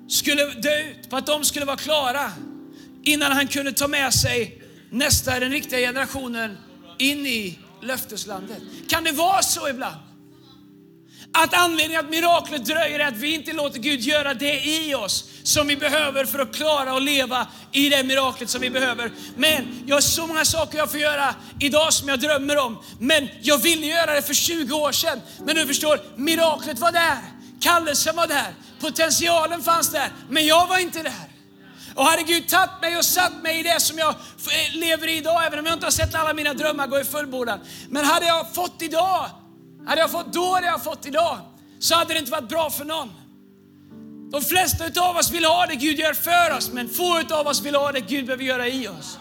skulle 0.08 0.46
dö 0.46 0.80
ut, 0.80 1.10
på 1.10 1.18
att 1.18 1.26
de 1.26 1.44
skulle 1.44 1.66
vara 1.66 1.78
klara 1.78 2.32
innan 3.04 3.32
han 3.32 3.48
kunde 3.48 3.72
ta 3.72 3.88
med 3.88 4.14
sig 4.14 4.62
nästa, 4.90 5.40
den 5.40 5.52
riktiga 5.52 5.80
generationen 5.80 6.58
in 6.98 7.26
i 7.26 7.60
löfteslandet. 7.82 8.62
Kan 8.90 9.04
det 9.04 9.12
vara 9.12 9.42
så 9.42 9.70
ibland? 9.70 9.96
Att 11.38 11.54
anledningen 11.54 12.06
att 12.06 12.12
miraklet 12.12 12.66
dröjer 12.66 13.00
är 13.00 13.08
att 13.08 13.18
vi 13.18 13.34
inte 13.34 13.54
låter 13.54 13.80
Gud 13.80 14.00
göra 14.00 14.34
det 14.34 14.66
i 14.66 14.96
oss 14.96 15.30
som 15.44 15.68
vi 15.68 15.76
behöver 15.76 16.26
för 16.26 16.40
att 16.40 16.56
klara 16.56 16.94
och 16.94 17.02
leva 17.02 17.48
i 17.72 17.90
det 17.90 18.04
miraklet 18.04 18.50
som 18.50 18.62
vi 18.62 18.70
behöver. 18.70 19.12
Men 19.38 19.84
jag 19.86 19.96
har 19.96 20.02
så 20.02 20.28
många 20.28 20.46
saker 20.46 20.78
jag 20.78 20.92
får 20.92 21.00
göra 21.00 21.36
idag 21.60 21.94
som 21.94 22.10
jag 22.10 22.20
drömmer 22.20 22.58
om. 22.58 22.78
Men 23.00 23.30
jag 23.42 23.58
ville 23.58 23.86
göra 23.86 24.14
det 24.14 24.22
för 24.22 24.34
20 24.34 24.76
år 24.76 24.92
sedan. 24.92 25.22
Men 25.46 25.56
du 25.56 25.68
förstår, 25.68 26.00
miraklet 26.16 26.80
var 26.80 26.92
där. 26.92 27.35
Kallelsen 27.66 28.16
var 28.16 28.28
där, 28.28 28.54
potentialen 28.80 29.62
fanns 29.62 29.92
där, 29.92 30.12
men 30.30 30.46
jag 30.46 30.68
var 30.68 30.78
inte 30.78 31.04
där. 31.04 31.30
Och 31.96 32.06
hade 32.06 32.24
Gud 32.24 32.48
tagit 32.48 32.82
mig 32.82 32.98
och 32.98 33.06
satt 33.06 33.44
mig 33.44 33.60
i 33.60 33.64
det 33.64 33.80
som 33.82 33.98
jag 33.98 34.10
eh, 34.10 34.76
lever 34.80 35.08
i 35.08 35.18
idag, 35.18 35.46
även 35.46 35.60
om 35.60 35.66
jag 35.66 35.74
inte 35.74 35.86
har 35.86 35.92
sett 35.92 36.16
alla 36.16 36.34
mina 36.34 36.54
drömmar 36.54 36.88
gå 36.88 37.00
i 37.00 37.04
fullbordan. 37.04 37.60
Men 37.90 38.06
hade 38.06 38.26
jag 38.26 38.54
fått 38.54 38.82
idag, 38.82 39.30
hade 39.88 40.02
jag 40.02 40.12
fått 40.12 40.34
då 40.34 40.60
det 40.62 40.66
jag 40.66 40.84
fått 40.84 41.06
idag, 41.06 41.38
så 41.80 41.96
hade 41.96 42.14
det 42.14 42.20
inte 42.20 42.32
varit 42.32 42.50
bra 42.50 42.70
för 42.70 42.86
någon. 42.86 43.12
De 44.32 44.42
flesta 44.42 45.02
av 45.02 45.18
oss 45.18 45.32
vill 45.32 45.46
ha 45.46 45.66
det 45.66 45.76
Gud 45.76 46.00
gör 46.00 46.14
för 46.14 46.58
oss, 46.58 46.72
men 46.72 46.90
få 46.90 47.22
av 47.30 47.48
oss 47.48 47.62
vill 47.62 47.76
ha 47.76 47.92
det 47.92 48.00
Gud 48.00 48.26
behöver 48.26 48.44
göra 48.44 48.68
i 48.68 48.88
oss. 48.88 49.18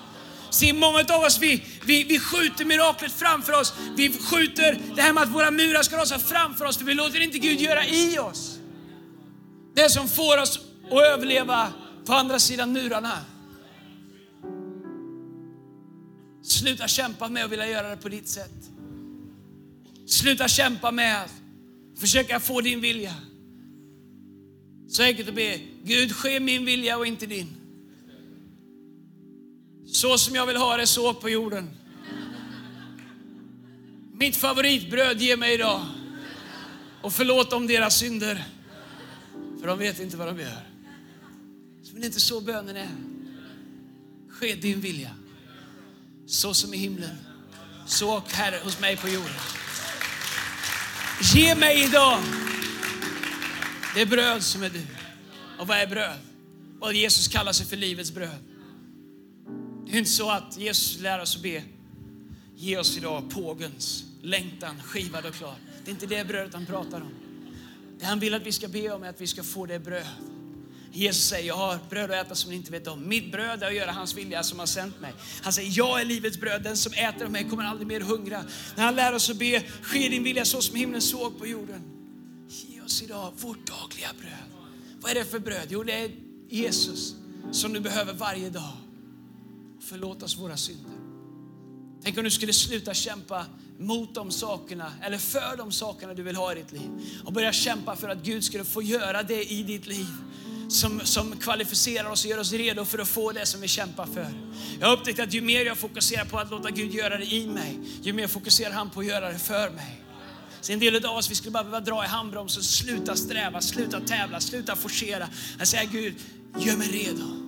Se, 0.54 0.72
många 0.72 1.04
av 1.08 1.24
oss 1.24 1.38
vi, 1.38 1.62
vi, 1.84 2.04
vi 2.04 2.18
skjuter 2.18 2.64
miraklet 2.64 3.12
framför 3.12 3.60
oss. 3.60 3.74
Vi 3.96 4.12
skjuter 4.12 4.78
det 4.94 5.02
här 5.02 5.12
med 5.12 5.22
att 5.22 5.30
våra 5.30 5.50
murar 5.50 5.82
ska 5.82 5.96
rasa 5.96 6.18
framför 6.18 6.64
oss, 6.64 6.76
för 6.76 6.84
vi 6.84 6.94
låter 6.94 7.20
inte 7.20 7.38
Gud 7.38 7.60
göra 7.60 7.86
i 7.86 8.18
oss. 8.18 8.58
Det 9.74 9.90
som 9.90 10.08
får 10.08 10.42
oss 10.42 10.60
att 10.86 10.92
överleva 10.92 11.72
på 12.06 12.12
andra 12.12 12.38
sidan 12.38 12.72
murarna. 12.72 13.18
Sluta 16.42 16.88
kämpa 16.88 17.28
med 17.28 17.44
att 17.44 17.52
vilja 17.52 17.68
göra 17.68 17.88
det 17.88 17.96
på 17.96 18.08
ditt 18.08 18.28
sätt. 18.28 18.70
Sluta 20.06 20.48
kämpa 20.48 20.90
med 20.90 21.22
att 21.22 21.32
försöka 22.00 22.40
få 22.40 22.60
din 22.60 22.80
vilja. 22.80 23.14
Så 24.88 25.02
enkelt 25.02 25.28
att 25.28 25.34
be, 25.34 25.60
Gud 25.84 26.16
ske 26.16 26.40
min 26.40 26.64
vilja 26.64 26.98
och 26.98 27.06
inte 27.06 27.26
din. 27.26 27.63
Så 29.86 30.18
som 30.18 30.34
jag 30.34 30.46
vill 30.46 30.56
ha 30.56 30.76
det, 30.76 30.86
så 30.86 31.14
på 31.14 31.30
jorden. 31.30 31.70
Mitt 34.12 34.36
favoritbröd 34.36 35.20
ge 35.20 35.36
mig 35.36 35.54
idag. 35.54 35.86
Och 37.02 37.12
förlåt 37.12 37.52
om 37.52 37.66
deras 37.66 37.96
synder. 37.96 38.44
För 39.60 39.66
de 39.66 39.78
vet 39.78 40.00
inte 40.00 40.16
vad 40.16 40.26
de 40.26 40.40
gör. 40.40 40.68
Men 41.92 42.00
det 42.00 42.04
är 42.04 42.06
inte 42.06 42.20
så 42.20 42.40
bönen 42.40 42.76
är. 42.76 42.88
Ske 44.28 44.54
din 44.54 44.80
vilja. 44.80 45.10
Så 46.26 46.54
som 46.54 46.74
i 46.74 46.76
himlen. 46.76 47.16
Så 47.86 48.22
här 48.32 48.60
hos 48.64 48.80
mig 48.80 48.96
på 48.96 49.08
jorden. 49.08 49.34
Ge 51.34 51.54
mig 51.54 51.84
idag 51.84 52.20
det 53.94 54.06
bröd 54.06 54.42
som 54.42 54.62
är 54.62 54.70
du. 54.70 54.86
Och 55.58 55.66
vad 55.66 55.78
är 55.78 55.86
bröd? 55.86 56.18
vad 56.84 56.94
Jesus 56.94 57.28
kallar 57.28 57.52
sig 57.52 57.66
för 57.66 57.76
livets 57.76 58.12
bröd. 58.12 58.38
Det 59.94 59.98
är 59.98 60.00
inte 60.00 60.10
så 60.10 60.30
att 60.30 60.56
Jesus 60.56 61.00
lär 61.00 61.20
oss 61.22 61.36
att 61.36 61.42
be, 61.42 61.62
ge 62.56 62.78
oss 62.78 62.96
idag 62.96 63.30
pågens 63.30 64.04
längtan 64.22 64.82
skivad 64.82 65.26
och 65.26 65.34
klar. 65.34 65.54
Det 65.84 65.90
är 65.90 65.92
inte 65.92 66.06
det 66.06 66.28
brödet 66.28 66.54
han 66.54 66.66
pratar 66.66 67.00
om. 67.00 67.10
Det 67.98 68.04
han 68.04 68.20
vill 68.20 68.34
att 68.34 68.46
vi 68.46 68.52
ska 68.52 68.68
be 68.68 68.90
om 68.90 69.02
är 69.02 69.08
att 69.08 69.20
vi 69.20 69.26
ska 69.26 69.42
få 69.42 69.66
det 69.66 69.78
bröd. 69.78 70.06
Jesus 70.92 71.24
säger, 71.24 71.48
jag 71.48 71.54
har 71.54 71.78
bröd 71.90 72.10
att 72.10 72.26
äta 72.26 72.34
som 72.34 72.50
ni 72.50 72.56
inte 72.56 72.72
vet 72.72 72.86
om. 72.86 73.08
Mitt 73.08 73.32
bröd 73.32 73.62
är 73.62 73.66
att 73.66 73.74
göra 73.74 73.92
hans 73.92 74.14
vilja 74.14 74.42
som 74.42 74.58
har 74.58 74.66
sänt 74.66 75.00
mig. 75.00 75.12
Han 75.42 75.52
säger, 75.52 75.72
jag 75.74 76.00
är 76.00 76.04
livets 76.04 76.40
bröd. 76.40 76.62
Den 76.62 76.76
som 76.76 76.92
äter 76.92 77.24
av 77.24 77.30
mig 77.30 77.48
kommer 77.50 77.64
aldrig 77.64 77.86
mer 77.86 78.00
hungra. 78.00 78.44
När 78.76 78.84
han 78.84 78.94
lär 78.94 79.14
oss 79.14 79.30
att 79.30 79.36
be, 79.36 79.62
ske 79.82 80.08
din 80.08 80.24
vilja 80.24 80.44
så 80.44 80.60
som 80.60 80.76
himlen 80.76 81.02
såg 81.02 81.38
på 81.38 81.46
jorden. 81.46 81.82
Ge 82.48 82.80
oss 82.80 83.02
idag 83.02 83.32
vårt 83.40 83.66
dagliga 83.66 84.08
bröd. 84.20 84.64
Vad 85.00 85.10
är 85.10 85.14
det 85.14 85.24
för 85.24 85.38
bröd? 85.38 85.66
Jo, 85.68 85.82
det 85.82 85.92
är 85.92 86.10
Jesus 86.48 87.14
som 87.52 87.72
du 87.72 87.80
behöver 87.80 88.12
varje 88.12 88.50
dag. 88.50 88.83
Förlåt 89.88 90.22
oss 90.22 90.38
våra 90.38 90.56
synder. 90.56 90.92
Tänk 92.02 92.18
om 92.18 92.24
du 92.24 92.30
skulle 92.30 92.52
sluta 92.52 92.94
kämpa 92.94 93.46
mot 93.78 94.14
de 94.14 94.30
sakerna 94.30 94.92
eller 95.02 95.18
för 95.18 95.56
de 95.56 95.72
sakerna 95.72 96.14
du 96.14 96.22
vill 96.22 96.36
ha 96.36 96.52
i 96.52 96.54
ditt 96.54 96.72
liv 96.72 96.90
och 97.24 97.32
börja 97.32 97.52
kämpa 97.52 97.96
för 97.96 98.08
att 98.08 98.18
Gud 98.18 98.44
skulle 98.44 98.64
få 98.64 98.82
göra 98.82 99.22
det 99.22 99.52
i 99.52 99.62
ditt 99.62 99.86
liv 99.86 100.06
som, 100.68 101.00
som 101.00 101.36
kvalificerar 101.36 102.10
oss 102.10 102.24
och 102.24 102.30
gör 102.30 102.38
oss 102.38 102.52
redo 102.52 102.84
för 102.84 102.98
att 102.98 103.08
få 103.08 103.32
det 103.32 103.46
som 103.46 103.60
vi 103.60 103.68
kämpar 103.68 104.06
för. 104.06 104.28
Jag 104.80 104.86
har 104.86 104.96
upptäckt 104.96 105.20
att 105.20 105.34
ju 105.34 105.40
mer 105.40 105.64
jag 105.64 105.78
fokuserar 105.78 106.24
på 106.24 106.38
att 106.38 106.50
låta 106.50 106.70
Gud 106.70 106.94
göra 106.94 107.18
det 107.18 107.32
i 107.32 107.46
mig, 107.46 107.78
ju 108.02 108.12
mer 108.12 108.26
fokuserar 108.26 108.72
han 108.72 108.90
på 108.90 109.00
att 109.00 109.06
göra 109.06 109.32
det 109.32 109.38
för 109.38 109.70
mig. 109.70 110.00
Så 110.60 110.72
en 110.72 110.78
del 110.78 111.06
av 111.06 111.16
oss 111.16 111.30
vi 111.30 111.34
skulle 111.34 111.50
bara 111.50 111.64
behöva 111.64 111.80
dra 111.80 112.04
i 112.04 112.08
handbromsen, 112.08 112.62
sluta 112.62 113.16
sträva, 113.16 113.60
sluta 113.60 114.00
tävla, 114.00 114.40
sluta 114.40 114.76
forcera. 114.76 115.28
Jag 115.58 115.68
säger 115.68 115.90
Gud, 115.90 116.14
gör 116.58 116.76
mig 116.76 116.88
redo. 116.88 117.43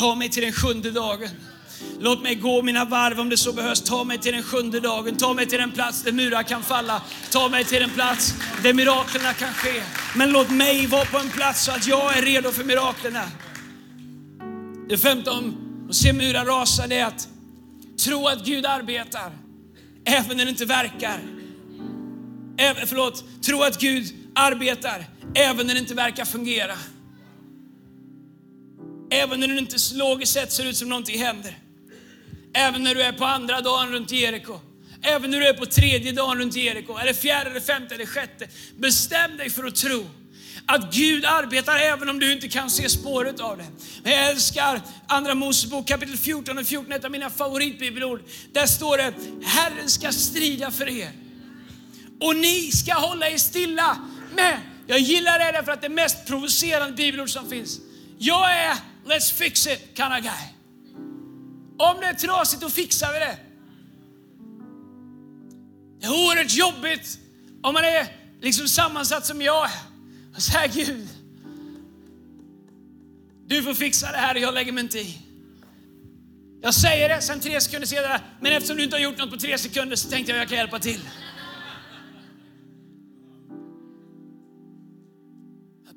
Ta 0.00 0.14
mig 0.14 0.28
till 0.28 0.42
den 0.42 0.52
sjunde 0.52 0.90
dagen. 0.90 1.28
Låt 1.98 2.22
mig 2.22 2.34
gå 2.34 2.62
mina 2.62 2.84
varv 2.84 3.20
om 3.20 3.28
det 3.28 3.36
så 3.36 3.52
behövs. 3.52 3.80
Ta 3.80 4.04
mig 4.04 4.18
till 4.18 4.32
den 4.32 4.42
sjunde 4.42 4.80
dagen. 4.80 5.16
Ta 5.16 5.34
mig 5.34 5.46
till 5.46 5.58
den 5.58 5.70
plats 5.70 6.02
där 6.02 6.12
murar 6.12 6.42
kan 6.42 6.62
falla. 6.62 7.02
Ta 7.30 7.48
mig 7.48 7.64
till 7.64 7.80
den 7.80 7.90
plats 7.90 8.34
där 8.62 8.74
miraklerna 8.74 9.32
kan 9.32 9.54
ske. 9.54 9.82
Men 10.16 10.30
låt 10.30 10.50
mig 10.50 10.86
vara 10.86 11.04
på 11.04 11.18
en 11.18 11.28
plats 11.28 11.64
så 11.64 11.72
att 11.72 11.86
jag 11.86 12.18
är 12.18 12.22
redo 12.22 12.52
för 12.52 12.64
miraklerna. 12.64 13.22
Det 14.88 14.98
femte 14.98 15.30
om 15.30 15.56
att 15.88 15.96
se 15.96 16.12
murar 16.12 16.44
rasa, 16.44 16.86
det 16.86 16.98
är 16.98 17.06
att 17.06 17.28
tro 18.04 18.26
att 18.26 18.46
Gud 18.46 18.66
arbetar 18.66 19.32
även 20.04 20.36
när 20.36 20.44
det 20.44 20.50
inte 20.50 20.64
verkar. 20.64 21.20
Även, 22.58 22.86
förlåt, 22.86 23.24
tro 23.42 23.62
att 23.62 23.80
Gud 23.80 24.06
arbetar 24.34 25.04
även 25.34 25.66
när 25.66 25.74
det 25.74 25.80
inte 25.80 25.94
verkar 25.94 26.24
fungera. 26.24 26.74
Även 29.10 29.40
när 29.40 29.48
det 29.48 29.58
inte 29.58 29.76
logiskt 29.94 30.32
sett 30.32 30.52
ser 30.52 30.64
ut 30.64 30.76
som 30.76 30.88
någonting 30.88 31.18
händer. 31.18 31.58
Även 32.52 32.82
när 32.82 32.94
du 32.94 33.02
är 33.02 33.12
på 33.12 33.24
andra 33.24 33.60
dagen 33.60 33.92
runt 33.92 34.10
Jeriko. 34.10 34.60
Även 35.02 35.30
när 35.30 35.40
du 35.40 35.46
är 35.46 35.54
på 35.54 35.66
tredje 35.66 36.12
dagen 36.12 36.38
runt 36.38 36.56
Jeriko, 36.56 36.96
eller 36.96 37.12
fjärde, 37.12 37.50
eller 37.50 37.60
femte 37.60 37.94
eller 37.94 38.06
sjätte. 38.06 38.48
Bestäm 38.78 39.36
dig 39.36 39.50
för 39.50 39.64
att 39.64 39.76
tro 39.76 40.06
att 40.66 40.94
Gud 40.94 41.24
arbetar 41.24 41.78
även 41.78 42.08
om 42.08 42.18
du 42.18 42.32
inte 42.32 42.48
kan 42.48 42.70
se 42.70 42.88
spåret 42.88 43.40
av 43.40 43.58
det. 43.58 43.66
Men 44.02 44.12
jag 44.12 44.28
älskar 44.28 44.80
Andra 45.06 45.34
Mosebok 45.34 45.88
kapitel 45.88 46.16
14 46.16 46.58
och 46.58 46.66
14, 46.66 46.92
ett 46.92 47.04
av 47.04 47.10
mina 47.10 47.30
favoritbibelord. 47.30 48.20
Där 48.52 48.66
står 48.66 48.96
det, 48.96 49.14
Herren 49.44 49.88
ska 49.88 50.12
strida 50.12 50.70
för 50.70 50.88
er 50.88 51.12
och 52.20 52.36
ni 52.36 52.70
ska 52.72 52.94
hålla 52.94 53.28
er 53.28 53.38
stilla. 53.38 53.98
Men 54.34 54.60
jag 54.86 54.98
gillar 54.98 55.38
det 55.38 55.52
därför 55.52 55.72
att 55.72 55.80
det 55.80 55.86
är 55.86 55.90
mest 55.90 56.26
provocerande 56.26 56.92
bibelord 56.96 57.30
som 57.30 57.48
finns. 57.48 57.80
Jag 58.22 58.52
är 58.52 58.76
let's 59.04 59.32
fix 59.32 59.66
it 59.66 59.80
kind 59.96 60.12
of 60.12 60.22
guy. 60.22 60.48
Om 61.78 62.00
det 62.00 62.06
är 62.06 62.14
trasigt, 62.14 62.62
då 62.62 62.70
fixar 62.70 63.12
vi 63.12 63.18
det. 63.18 63.38
Det 66.00 66.06
är 66.06 66.10
oerhört 66.10 66.54
jobbigt 66.54 67.18
om 67.62 67.74
man 67.74 67.84
är 67.84 68.06
liksom 68.40 68.68
sammansatt 68.68 69.26
som 69.26 69.42
jag 69.42 69.64
är. 69.64 69.78
Och 70.36 70.42
säger 70.42 70.68
Gud, 70.68 71.08
du 73.46 73.62
får 73.62 73.74
fixa 73.74 74.12
det 74.12 74.18
här 74.18 74.34
och 74.34 74.40
jag 74.40 74.54
lägger 74.54 74.72
mig 74.72 74.84
inte 74.84 74.98
i. 74.98 75.18
Jag 76.62 76.74
säger 76.74 77.08
det, 77.08 77.20
sen 77.20 77.40
tre 77.40 77.60
sekunder 77.60 77.86
senare, 77.86 78.20
men 78.40 78.52
eftersom 78.52 78.76
du 78.76 78.84
inte 78.84 78.96
har 78.96 79.00
gjort 79.00 79.18
något 79.18 79.30
på 79.30 79.36
tre 79.36 79.58
sekunder 79.58 79.96
så 79.96 80.08
tänkte 80.08 80.32
jag 80.32 80.36
att 80.36 80.42
jag 80.42 80.48
kan 80.48 80.58
hjälpa 80.58 80.78
till. 80.78 81.00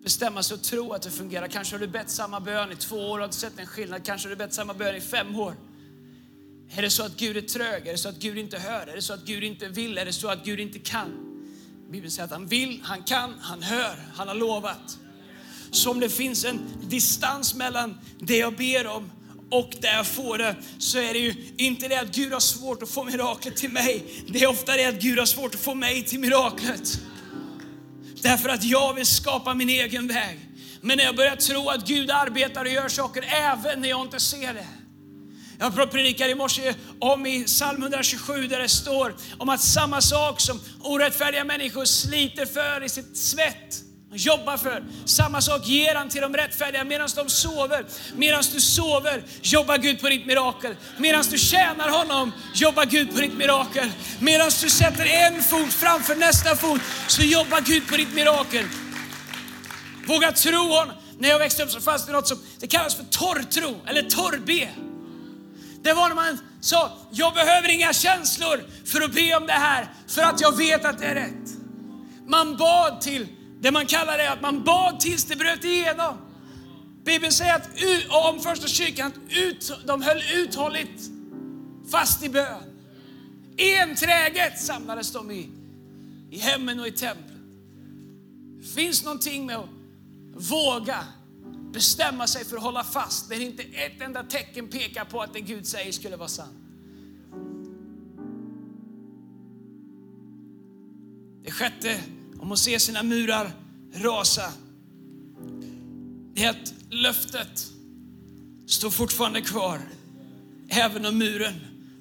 Bestämma 0.03 0.43
sig 0.43 0.55
och 0.55 0.63
tro 0.63 0.93
att 0.93 1.01
det 1.01 1.11
fungerar. 1.11 1.47
Kanske 1.47 1.75
har 1.75 1.79
du 1.79 1.87
bett 1.87 2.09
samma 2.09 2.39
bön 2.39 2.71
i 2.71 2.75
två 2.75 2.95
år 2.95 3.19
och 3.19 3.25
inte 3.25 3.37
sett 3.37 3.59
en 3.59 3.65
skillnad. 3.65 4.05
Kanske 4.05 4.27
har 4.27 4.29
du 4.29 4.35
bett 4.35 4.53
samma 4.53 4.73
bön 4.73 4.95
i 4.95 5.01
fem 5.01 5.35
år. 5.35 5.55
Är 6.75 6.81
det 6.81 6.89
så 6.89 7.03
att 7.03 7.17
Gud 7.17 7.37
är 7.37 7.41
trög? 7.41 7.87
Är 7.87 7.91
det 7.91 7.97
så 7.97 8.09
att 8.09 8.19
Gud 8.19 8.37
inte 8.37 8.59
hör? 8.59 8.87
Är 8.87 8.95
det 8.95 9.01
så 9.01 9.13
att 9.13 9.25
Gud 9.25 9.43
inte 9.43 9.67
vill? 9.67 9.97
Är 9.97 10.05
det 10.05 10.13
så 10.13 10.27
att 10.27 10.45
Gud 10.45 10.59
inte 10.59 10.79
kan? 10.79 11.33
Bibeln 11.91 12.11
säger 12.11 12.25
att 12.25 12.31
han 12.31 12.47
vill, 12.47 12.81
han 12.83 13.03
kan, 13.03 13.33
han 13.41 13.63
hör, 13.63 13.95
han 14.13 14.27
har 14.27 14.35
lovat. 14.35 14.97
Så 15.71 15.91
om 15.91 15.99
det 15.99 16.09
finns 16.09 16.45
en 16.45 16.59
distans 16.81 17.55
mellan 17.55 17.99
det 18.19 18.37
jag 18.37 18.55
ber 18.55 18.87
om 18.87 19.11
och 19.49 19.73
där 19.81 19.93
jag 19.93 20.07
får 20.07 20.37
det, 20.37 20.55
så 20.77 20.97
är 20.97 21.13
det 21.13 21.19
ju 21.19 21.35
inte 21.57 21.87
det 21.87 21.99
att 21.99 22.15
Gud 22.15 22.33
har 22.33 22.39
svårt 22.39 22.83
att 22.83 22.89
få 22.89 23.03
miraklet 23.03 23.55
till 23.55 23.71
mig. 23.71 24.23
Det 24.27 24.43
är 24.43 24.47
ofta 24.47 24.75
det 24.77 24.85
att 24.85 25.01
Gud 25.01 25.19
har 25.19 25.25
svårt 25.25 25.55
att 25.55 25.61
få 25.61 25.75
mig 25.75 26.03
till 26.03 26.19
miraklet. 26.19 26.99
Därför 28.23 28.49
att 28.49 28.63
jag 28.63 28.93
vill 28.93 29.05
skapa 29.05 29.53
min 29.53 29.69
egen 29.69 30.07
väg. 30.07 30.39
Men 30.81 30.97
när 30.97 31.03
jag 31.03 31.15
börjar 31.15 31.35
tro 31.35 31.69
att 31.69 31.87
Gud 31.87 32.11
arbetar 32.11 32.65
och 32.65 32.71
gör 32.71 32.89
saker 32.89 33.23
även 33.27 33.81
när 33.81 33.89
jag 33.89 34.01
inte 34.01 34.19
ser 34.19 34.53
det. 34.53 34.67
Jag 35.59 35.91
predikade 35.91 36.31
i 36.31 36.35
morse 36.35 36.73
om 36.99 37.25
i 37.25 37.43
psalm 37.43 37.81
127 37.81 38.47
där 38.47 38.59
det 38.59 38.69
står 38.69 39.15
om 39.37 39.49
att 39.49 39.61
samma 39.61 40.01
sak 40.01 40.41
som 40.41 40.59
orättfärdiga 40.81 41.43
människor 41.43 41.85
sliter 41.85 42.45
för 42.45 42.83
i 42.83 42.89
sitt 42.89 43.17
svett, 43.17 43.83
han 44.13 44.19
jobbar 44.19 44.57
för. 44.57 44.83
Samma 45.05 45.41
sak 45.41 45.67
ger 45.67 45.95
han 45.95 46.09
till 46.09 46.21
de 46.21 46.33
rättfärdiga 46.33 46.83
medan 46.83 47.09
de 47.15 47.29
sover. 47.29 47.85
Medan 48.15 48.43
du 48.53 48.61
sover 48.61 49.23
jobbar 49.41 49.77
Gud 49.77 50.01
på 50.01 50.09
ditt 50.09 50.25
mirakel. 50.25 50.75
Medan 50.97 51.23
du 51.31 51.37
tjänar 51.37 51.89
honom 51.89 52.31
jobbar 52.53 52.85
Gud 52.85 53.13
på 53.13 53.21
ditt 53.21 53.33
mirakel. 53.33 53.91
Medan 54.19 54.51
du 54.61 54.69
sätter 54.69 55.05
en 55.05 55.43
fot 55.43 55.73
framför 55.73 56.15
nästa 56.15 56.55
fot 56.55 56.81
så 57.07 57.21
jobbar 57.21 57.61
Gud 57.61 57.87
på 57.87 57.97
ditt 57.97 58.13
mirakel. 58.13 58.65
Våga 60.07 60.31
tro 60.31 60.67
honom. 60.67 60.95
När 61.19 61.29
jag 61.29 61.39
växte 61.39 61.63
upp 61.63 61.71
så 61.71 61.81
fanns 61.81 62.05
det 62.05 62.11
något 62.11 62.27
som 62.27 62.37
det 62.59 62.67
kallas 62.67 62.95
för 62.95 63.03
torrtro 63.03 63.75
eller 63.87 64.01
torrbe. 64.01 64.69
Det 65.83 65.93
var 65.93 66.07
när 66.07 66.15
man 66.15 66.39
sa, 66.61 66.97
jag 67.11 67.33
behöver 67.33 67.69
inga 67.69 67.93
känslor 67.93 68.63
för 68.85 69.01
att 69.01 69.13
be 69.13 69.35
om 69.35 69.47
det 69.47 69.53
här, 69.53 69.87
för 70.07 70.21
att 70.21 70.41
jag 70.41 70.57
vet 70.57 70.85
att 70.85 70.99
det 70.99 71.05
är 71.05 71.15
rätt. 71.15 71.49
Man 72.27 72.57
bad 72.57 73.01
till 73.01 73.27
det 73.63 73.71
man 73.71 73.85
kallar 73.85 74.17
det 74.17 74.23
är 74.23 74.31
att 74.31 74.41
man 74.41 74.63
bad 74.63 74.99
tills 74.99 75.23
det 75.25 75.35
bröt 75.35 75.63
igenom. 75.63 76.17
Bibeln 77.03 77.31
säger 77.31 77.55
att 77.55 77.69
om 78.09 78.39
första 78.39 78.67
kyrkan, 78.67 79.11
ut, 79.29 79.71
de 79.85 80.01
höll 80.01 80.21
uthålligt 80.33 81.09
fast 81.91 82.23
i 82.23 82.29
bön. 82.29 82.63
Enträget 83.57 84.59
samlades 84.59 85.11
de 85.11 85.31
i, 85.31 85.49
i 86.29 86.37
hemmen 86.37 86.79
och 86.79 86.87
i 86.87 86.91
templet. 86.91 87.37
Det 88.61 88.67
finns 88.67 89.03
någonting 89.03 89.45
med 89.45 89.55
att 89.55 89.69
våga 90.35 91.05
bestämma 91.71 92.27
sig 92.27 92.45
för 92.45 92.57
att 92.57 92.63
hålla 92.63 92.83
fast 92.83 93.29
när 93.29 93.41
inte 93.41 93.63
ett 93.63 94.01
enda 94.01 94.23
tecken 94.23 94.67
pekar 94.67 95.05
på 95.05 95.21
att 95.21 95.33
det 95.33 95.41
Gud 95.41 95.67
säger 95.67 95.91
skulle 95.91 96.15
vara 96.15 96.29
sant. 96.29 96.57
Det 101.43 101.51
sjätte 101.51 101.99
om 102.43 102.51
att 102.51 102.59
se 102.59 102.79
sina 102.79 103.03
murar 103.03 103.51
rasa. 103.93 104.53
Det 106.33 106.43
är 106.43 106.49
att 106.49 106.73
löftet 106.89 107.71
står 108.67 108.89
fortfarande 108.89 109.41
kvar, 109.41 109.79
även 110.69 111.05
om 111.05 111.17
muren 111.17 111.53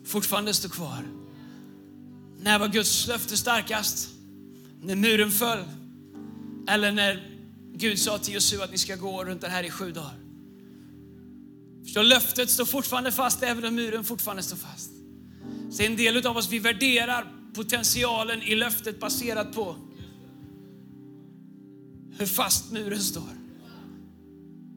fortfarande 0.05 0.55
står 0.55 0.68
kvar. 0.68 1.05
När 2.40 2.59
var 2.59 2.68
Guds 2.68 3.07
löfte 3.07 3.37
starkast? 3.37 4.09
När 4.81 4.96
muren 4.96 5.31
föll? 5.31 5.64
Eller 6.68 6.92
när 6.92 7.38
Gud 7.74 7.98
sa 7.98 8.18
till 8.18 8.35
Josua 8.35 8.64
att 8.64 8.70
ni 8.70 8.78
ska 8.78 8.96
gå 8.96 9.24
runt 9.24 9.40
den 9.40 9.50
här 9.50 9.64
i 9.64 9.70
sju 9.70 9.92
dagar? 9.92 10.18
Förstår, 11.85 12.02
löftet 12.02 12.50
står 12.50 12.64
fortfarande 12.64 13.12
fast 13.12 13.42
även 13.42 13.64
om 13.64 13.74
muren 13.74 14.05
fortfarande 14.05 14.42
står 14.42 14.57
fast. 14.57 14.90
Så 15.70 15.83
en 15.83 15.96
del 15.96 16.26
av 16.26 16.37
oss 16.37 16.48
vi 16.50 16.59
värderar 16.59 17.33
potentialen 17.55 18.42
i 18.42 18.55
löftet 18.55 19.00
baserat 19.00 19.55
på 19.55 19.76
hur 22.18 22.27
fast 22.27 22.72
muren 22.72 23.01
står. 23.01 23.42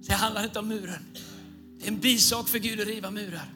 Det 0.08 0.14
handlar 0.14 0.44
inte 0.44 0.60
om 0.60 0.68
muren. 0.68 1.06
Det 1.80 1.86
är 1.86 1.88
en 1.88 2.00
bisak 2.00 2.50
för 2.50 2.60
Gud 2.60 2.82
att 2.82 2.88
riva 2.88 3.12
murar. 3.12 3.54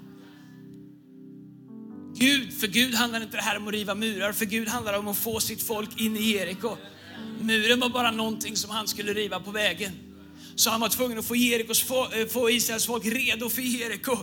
Gud, 2.15 2.53
för 2.53 2.67
Gud 2.67 2.95
handlar 2.95 3.21
inte 3.21 3.37
det 3.37 3.43
här 3.43 3.57
om 3.57 3.67
att 3.67 3.73
riva 3.73 3.95
murar, 3.95 4.31
för 4.31 4.45
Gud 4.45 4.67
handlar 4.67 4.93
om 4.93 5.07
att 5.07 5.17
få 5.17 5.39
sitt 5.39 5.63
folk 5.63 6.01
in 6.01 6.17
i 6.17 6.21
Jeriko. 6.21 6.77
Muren 7.41 7.79
var 7.79 7.89
bara 7.89 8.11
någonting 8.11 8.55
som 8.55 8.71
han 8.71 8.87
skulle 8.87 9.13
riva 9.13 9.39
på 9.39 9.51
vägen. 9.51 9.91
Så 10.55 10.69
han 10.69 10.81
var 10.81 10.89
tvungen 10.89 11.19
att 11.19 11.25
få, 11.25 11.35
Jerikos, 11.35 11.83
få, 11.83 12.11
eh, 12.11 12.27
få 12.27 12.49
Israels 12.49 12.85
folk 12.85 13.05
redo 13.05 13.49
för 13.49 13.61
Jeriko. 13.61 14.17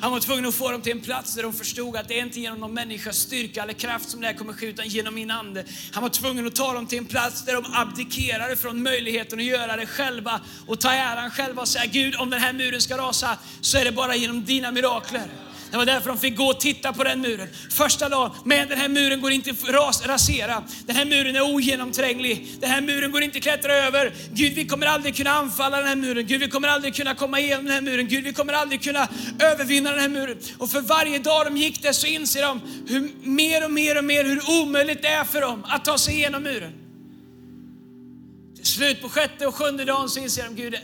Han 0.00 0.12
var 0.12 0.20
tvungen 0.20 0.46
att 0.46 0.54
få 0.54 0.70
dem 0.70 0.82
till 0.82 0.92
en 0.92 1.00
plats 1.00 1.34
där 1.34 1.42
de 1.42 1.52
förstod 1.52 1.96
att 1.96 2.08
det 2.08 2.18
är 2.18 2.22
inte 2.22 2.40
genom 2.40 2.60
någon 2.60 2.74
människas 2.74 3.16
styrka 3.16 3.62
eller 3.62 3.72
kraft 3.72 4.10
som 4.10 4.20
det 4.20 4.26
här 4.26 4.34
kommer 4.34 4.52
ske, 4.52 4.66
utan 4.66 4.88
genom 4.88 5.14
min 5.14 5.30
ande. 5.30 5.64
Han 5.92 6.02
var 6.02 6.10
tvungen 6.10 6.46
att 6.46 6.54
ta 6.54 6.72
dem 6.72 6.86
till 6.86 6.98
en 6.98 7.06
plats 7.06 7.44
där 7.44 7.54
de 7.54 7.64
abdikerade 7.72 8.56
från 8.56 8.82
möjligheten 8.82 9.38
att 9.38 9.44
göra 9.44 9.76
det 9.76 9.86
själva 9.86 10.40
och 10.66 10.80
ta 10.80 10.92
äran 10.92 11.30
själva 11.30 11.62
och 11.62 11.68
säga 11.68 11.86
Gud, 11.86 12.16
om 12.16 12.30
den 12.30 12.40
här 12.40 12.52
muren 12.52 12.80
ska 12.80 12.98
rasa 12.98 13.38
så 13.60 13.78
är 13.78 13.84
det 13.84 13.92
bara 13.92 14.16
genom 14.16 14.44
dina 14.44 14.70
mirakler. 14.70 15.26
Det 15.72 15.78
var 15.78 15.86
därför 15.86 16.08
de 16.08 16.18
fick 16.18 16.36
gå 16.36 16.44
och 16.44 16.60
titta 16.60 16.92
på 16.92 17.04
den 17.04 17.20
muren. 17.20 17.48
Första 17.70 18.08
dagen, 18.08 18.30
men 18.44 18.68
den 18.68 18.78
här 18.78 18.88
muren 18.88 19.20
går 19.20 19.32
inte 19.32 19.50
att 19.50 20.06
rasera. 20.06 20.62
Den 20.86 20.96
här 20.96 21.04
muren 21.04 21.36
är 21.36 21.54
ogenomtränglig. 21.54 22.48
Den 22.60 22.70
här 22.70 22.80
muren 22.80 23.12
går 23.12 23.22
inte 23.22 23.36
att 23.36 23.42
klättra 23.42 23.72
över. 23.72 24.12
Gud, 24.32 24.52
vi 24.52 24.66
kommer 24.66 24.86
aldrig 24.86 25.16
kunna 25.16 25.30
anfalla 25.30 25.76
den 25.76 25.86
här 25.86 25.96
muren. 25.96 26.26
Gud, 26.26 26.40
vi 26.40 26.48
kommer 26.48 26.68
aldrig 26.68 26.94
kunna 26.94 27.14
komma 27.14 27.40
igenom 27.40 27.64
den 27.64 27.74
här 27.74 27.80
muren. 27.80 28.08
Gud, 28.08 28.24
vi 28.24 28.32
kommer 28.32 28.52
aldrig 28.52 28.82
kunna 28.82 29.08
övervinna 29.40 29.90
den 29.90 30.00
här 30.00 30.08
muren. 30.08 30.38
Och 30.58 30.70
för 30.70 30.80
varje 30.80 31.18
dag 31.18 31.46
de 31.46 31.56
gick 31.56 31.82
där 31.82 31.92
så 31.92 32.06
inser 32.06 32.42
de 32.42 32.60
hur 32.88 33.10
mer 33.22 33.64
och 33.64 33.70
mer 33.70 33.98
och 33.98 34.04
mer 34.04 34.24
hur 34.24 34.62
omöjligt 34.62 35.02
det 35.02 35.08
är 35.08 35.24
för 35.24 35.40
dem 35.40 35.64
att 35.68 35.84
ta 35.84 35.98
sig 35.98 36.14
igenom 36.14 36.42
muren. 36.42 36.72
Till 38.56 38.66
slut 38.66 39.02
på 39.02 39.08
sjätte 39.08 39.46
och 39.46 39.54
sjunde 39.54 39.84
dagen 39.84 40.08
så 40.08 40.20
inser 40.20 40.44
de, 40.44 40.54
Gud, 40.54 40.74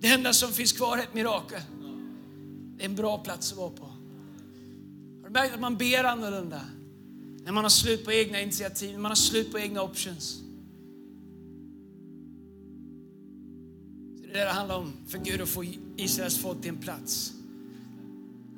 det 0.00 0.08
enda 0.08 0.32
som 0.32 0.52
finns 0.52 0.72
kvar 0.72 0.98
är 0.98 1.02
ett 1.02 1.14
mirakel. 1.14 1.60
Det 2.76 2.84
är 2.84 2.88
en 2.88 2.94
bra 2.94 3.18
plats 3.18 3.52
att 3.52 3.58
vara 3.58 3.70
på. 3.70 3.84
Har 3.84 5.24
du 5.24 5.30
märkt 5.30 5.54
att 5.54 5.60
man 5.60 5.76
ber 5.76 6.04
annorlunda? 6.04 6.60
När 7.44 7.52
man 7.52 7.64
har 7.64 7.70
slut 7.70 8.04
på 8.04 8.12
egna 8.12 8.40
initiativ, 8.40 8.92
när 8.92 8.98
man 8.98 9.10
har 9.10 9.16
slut 9.16 9.52
på 9.52 9.58
egna 9.58 9.82
options. 9.82 10.42
Det 14.16 14.28
är 14.28 14.32
det 14.32 14.44
det 14.44 14.50
handlar 14.50 14.76
om 14.76 14.92
för 15.08 15.18
Gud 15.18 15.40
att 15.40 15.48
få 15.48 15.64
Israels 15.96 16.38
folk 16.38 16.60
till 16.60 16.70
en 16.70 16.76
plats 16.76 17.32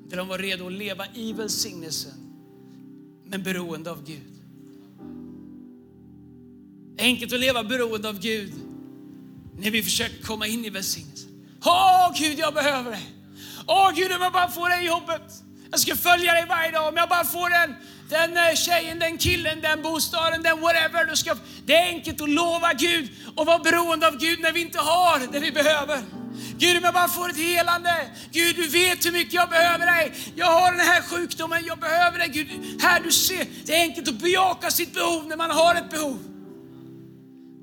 där 0.08 0.16
de 0.16 0.28
var 0.28 0.38
redo 0.38 0.66
att 0.66 0.72
leva 0.72 1.04
i 1.14 1.32
välsignelsen, 1.32 2.12
men 3.24 3.42
beroende 3.42 3.90
av 3.90 4.04
Gud. 4.04 4.32
Det 6.96 7.02
är 7.02 7.06
enkelt 7.06 7.32
att 7.32 7.40
leva 7.40 7.64
beroende 7.64 8.08
av 8.08 8.20
Gud 8.20 8.52
när 9.58 9.70
vi 9.70 9.82
försöker 9.82 10.22
komma 10.22 10.46
in 10.46 10.64
i 10.64 10.70
välsignelsen. 10.70 11.30
Åh 11.64 12.12
Gud, 12.18 12.38
jag 12.38 12.54
behöver 12.54 12.90
dig. 12.90 13.17
Åh 13.68 13.90
Gud, 13.94 14.12
om 14.12 14.22
jag 14.22 14.32
bara 14.32 14.48
får 14.48 14.68
det 14.68 14.82
jobbet. 14.82 15.22
Jag 15.70 15.80
ska 15.80 15.96
följa 15.96 16.32
dig 16.32 16.46
varje 16.48 16.70
dag. 16.70 16.88
Om 16.88 16.96
jag 16.96 17.08
bara 17.08 17.24
får 17.24 17.50
den, 17.50 17.76
den 18.08 18.36
eh, 18.36 18.54
tjejen, 18.54 18.98
den 18.98 19.18
killen, 19.18 19.60
den 19.60 19.82
bostaden, 19.82 20.42
den 20.42 20.60
whatever. 20.60 21.04
Du 21.04 21.16
ska, 21.16 21.36
det 21.66 21.76
är 21.76 21.86
enkelt 21.86 22.20
att 22.20 22.28
lova 22.28 22.72
Gud 22.72 23.10
och 23.36 23.46
vara 23.46 23.58
beroende 23.58 24.06
av 24.06 24.16
Gud 24.16 24.40
när 24.40 24.52
vi 24.52 24.60
inte 24.60 24.78
har 24.78 25.32
det 25.32 25.38
vi 25.38 25.52
behöver. 25.52 26.00
Gud, 26.58 26.76
om 26.76 26.84
jag 26.84 26.94
bara 26.94 27.08
får 27.08 27.30
ett 27.30 27.36
helande. 27.36 27.94
Gud, 28.32 28.56
du 28.56 28.68
vet 28.68 29.06
hur 29.06 29.12
mycket 29.12 29.34
jag 29.34 29.48
behöver 29.48 29.86
dig. 29.86 30.12
Jag 30.34 30.46
har 30.46 30.72
den 30.72 30.80
här 30.80 31.02
sjukdomen, 31.02 31.64
jag 31.66 31.78
behöver 31.78 32.18
dig. 32.18 32.28
Gud, 32.28 32.80
här 32.82 33.00
du 33.00 33.12
ser, 33.12 33.46
det 33.64 33.76
är 33.76 33.80
enkelt 33.80 34.08
att 34.08 34.14
bejaka 34.14 34.70
sitt 34.70 34.94
behov 34.94 35.26
när 35.26 35.36
man 35.36 35.50
har 35.50 35.74
ett 35.74 35.90
behov. 35.90 36.18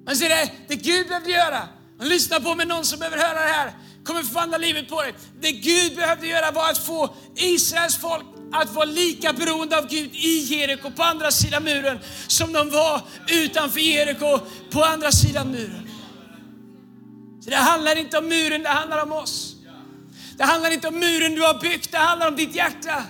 Men 0.05 0.15
ser 0.15 0.29
det, 0.29 0.51
det 0.67 0.75
Gud 0.75 1.07
behöver 1.07 1.29
göra, 1.29 1.67
och 1.99 2.05
lyssna 2.05 2.39
på 2.39 2.55
mig 2.55 2.65
någon 2.65 2.85
som 2.85 2.99
behöver 2.99 3.17
höra 3.17 3.41
det 3.41 3.53
här 3.53 3.73
kommer 4.05 4.23
förvandla 4.23 4.57
livet 4.57 4.89
på 4.89 5.01
dig. 5.01 5.13
Det 5.41 5.51
Gud 5.51 5.95
behövde 5.95 6.27
göra 6.27 6.51
var 6.51 6.69
att 6.69 6.77
få 6.77 7.15
Israels 7.35 7.97
folk 7.97 8.23
att 8.53 8.73
vara 8.73 8.85
lika 8.85 9.33
beroende 9.33 9.77
av 9.77 9.87
Gud 9.87 10.15
i 10.15 10.37
Jeriko 10.37 10.91
på 10.91 11.03
andra 11.03 11.31
sidan 11.31 11.63
muren 11.63 11.99
som 12.27 12.53
de 12.53 12.69
var 12.69 13.01
utanför 13.27 13.79
Jeriko 13.79 14.39
på 14.71 14.83
andra 14.83 15.11
sidan 15.11 15.51
muren. 15.51 15.89
Så 17.43 17.49
det 17.49 17.55
handlar 17.55 17.95
inte 17.95 18.17
om 18.17 18.27
muren, 18.27 18.63
det 18.63 18.69
handlar 18.69 19.03
om 19.03 19.11
oss. 19.11 19.55
Det 20.37 20.43
handlar 20.43 20.71
inte 20.71 20.87
om 20.87 20.99
muren 20.99 21.35
du 21.35 21.41
har 21.41 21.59
byggt, 21.59 21.91
det 21.91 21.97
handlar 21.97 22.27
om 22.27 22.35
ditt 22.35 22.55
hjärta. 22.55 23.03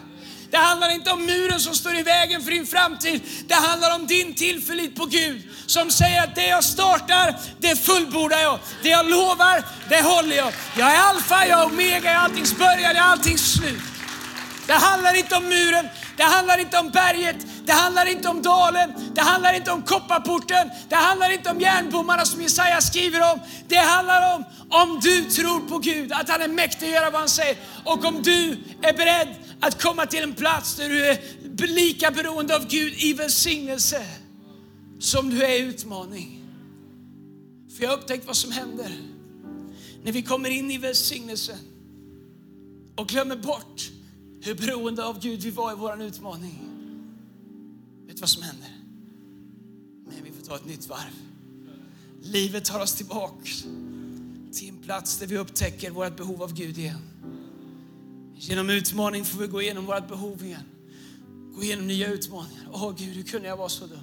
Det 0.52 0.58
handlar 0.58 0.90
inte 0.90 1.12
om 1.12 1.26
muren 1.26 1.60
som 1.60 1.76
står 1.76 1.96
i 1.96 2.04
vägen 2.04 2.42
för 2.42 2.52
din 2.52 2.66
framtid. 2.66 3.22
Det 3.48 3.54
handlar 3.54 3.96
om 3.96 4.08
din 4.08 4.34
tillförlit 4.34 4.96
på 4.96 5.06
Gud 5.06 5.44
som 5.66 5.92
säger 5.92 6.24
att 6.24 6.36
det 6.36 6.48
jag 6.48 6.64
startar, 6.64 7.36
det 7.60 7.76
fullbordar 7.76 8.40
jag. 8.40 8.60
Det 8.84 8.90
jag 8.90 9.10
lovar, 9.10 9.64
det 9.90 10.02
håller 10.02 10.36
jag. 10.36 10.54
Jag 10.78 10.92
är 10.96 11.00
alfa, 11.00 11.48
jag 11.48 11.60
är 11.62 11.66
omega, 11.66 12.04
jag 12.04 12.14
är 12.14 12.18
alltings 12.18 12.58
början, 12.58 12.82
jag 12.82 12.96
är 12.96 13.02
alltings 13.02 13.54
slut. 13.54 13.82
Det 14.68 14.74
handlar 14.74 15.18
inte 15.18 15.36
om 15.36 15.44
muren, 15.44 15.90
det 16.18 16.24
handlar 16.24 16.58
inte 16.58 16.78
om 16.78 16.90
berget, 16.90 17.36
det 17.66 17.74
handlar 17.74 18.06
inte 18.06 18.30
om 18.30 18.42
dalen, 18.42 18.94
det 19.16 19.22
handlar 19.22 19.54
inte 19.54 19.72
om 19.72 19.82
kopparporten, 19.82 20.70
det 20.90 20.96
handlar 20.96 21.34
inte 21.34 21.50
om 21.50 21.60
järnbommarna 21.60 22.26
som 22.26 22.42
Jesaja 22.42 22.82
skriver 22.82 23.32
om. 23.32 23.40
Det 23.68 23.78
handlar 23.78 24.36
om 24.36 24.46
om 24.70 25.00
du 25.00 25.26
tror 25.26 25.60
på 25.60 25.78
Gud, 25.78 26.14
att 26.14 26.30
han 26.30 26.42
är 26.42 26.48
mäktig 26.48 26.86
att 26.86 26.94
göra 26.94 27.10
vad 27.10 27.20
han 27.20 27.30
säger 27.30 27.58
och 27.84 28.06
om 28.06 28.24
du 28.24 28.58
är 28.82 28.94
beredd 28.94 29.36
att 29.60 29.82
komma 29.82 30.06
till 30.06 30.24
en 30.24 30.34
plats 30.34 30.76
där 30.76 30.90
du 30.90 31.06
är 31.06 31.18
lika 31.68 32.12
beroende 32.12 32.56
av 32.56 32.68
Gud 32.68 32.94
i 32.98 33.14
välsignelse 33.14 34.06
som 35.00 35.30
du 35.30 35.44
är 35.44 35.60
i 35.60 35.66
utmaning. 35.66 36.42
För 37.70 37.84
jag 37.84 37.90
har 37.90 37.98
upptäckt 37.98 38.28
vad 38.28 38.36
som 38.36 38.52
händer 38.52 38.92
när 40.04 40.12
vi 40.12 40.22
kommer 40.22 40.50
in 40.50 40.72
i 40.72 40.78
välsignelsen 40.78 41.58
och 42.96 43.08
glömmer 43.08 43.36
bort 43.36 43.92
hur 44.42 44.56
beroende 44.56 45.06
av 45.06 45.20
Gud 45.20 45.40
vi 45.40 45.52
var 45.52 45.72
i 45.72 45.76
vår 45.76 46.02
utmaning. 46.02 46.60
Vet 48.08 48.16
du 48.16 48.20
vad 48.20 48.30
som 48.30 48.44
händer? 48.44 48.70
Men 50.06 50.24
vi 50.24 50.32
får 50.32 50.46
ta 50.46 50.56
ett 50.56 50.66
nytt 50.66 50.90
varv. 50.90 51.14
Livet 52.22 52.66
tar 52.66 52.80
oss 52.80 52.94
tillbaka 52.94 53.46
till 54.54 54.70
en 54.70 54.78
plats 54.78 55.20
där 55.20 55.28
vi 55.28 55.38
upptäcker 55.38 55.92
vårt 55.92 56.18
behov 56.18 56.44
av 56.44 56.54
Gud 56.54 56.78
igen. 56.78 57.02
Genom 58.36 58.70
utmaning 58.70 59.26
får 59.26 59.40
vi 59.40 59.48
gå 59.48 59.62
igenom 59.62 59.86
vårt 59.86 60.08
behov 60.08 60.44
igen. 60.44 60.64
Gå 61.56 61.64
igenom 61.64 61.88
nya 61.88 62.08
utmaningar. 62.08 62.68
Åh 62.74 62.94
Gud, 62.98 63.16
hur 63.16 63.24
kunde 63.24 63.48
jag 63.48 63.58
vara 63.58 63.70
så 63.70 63.88
dum? 63.88 64.00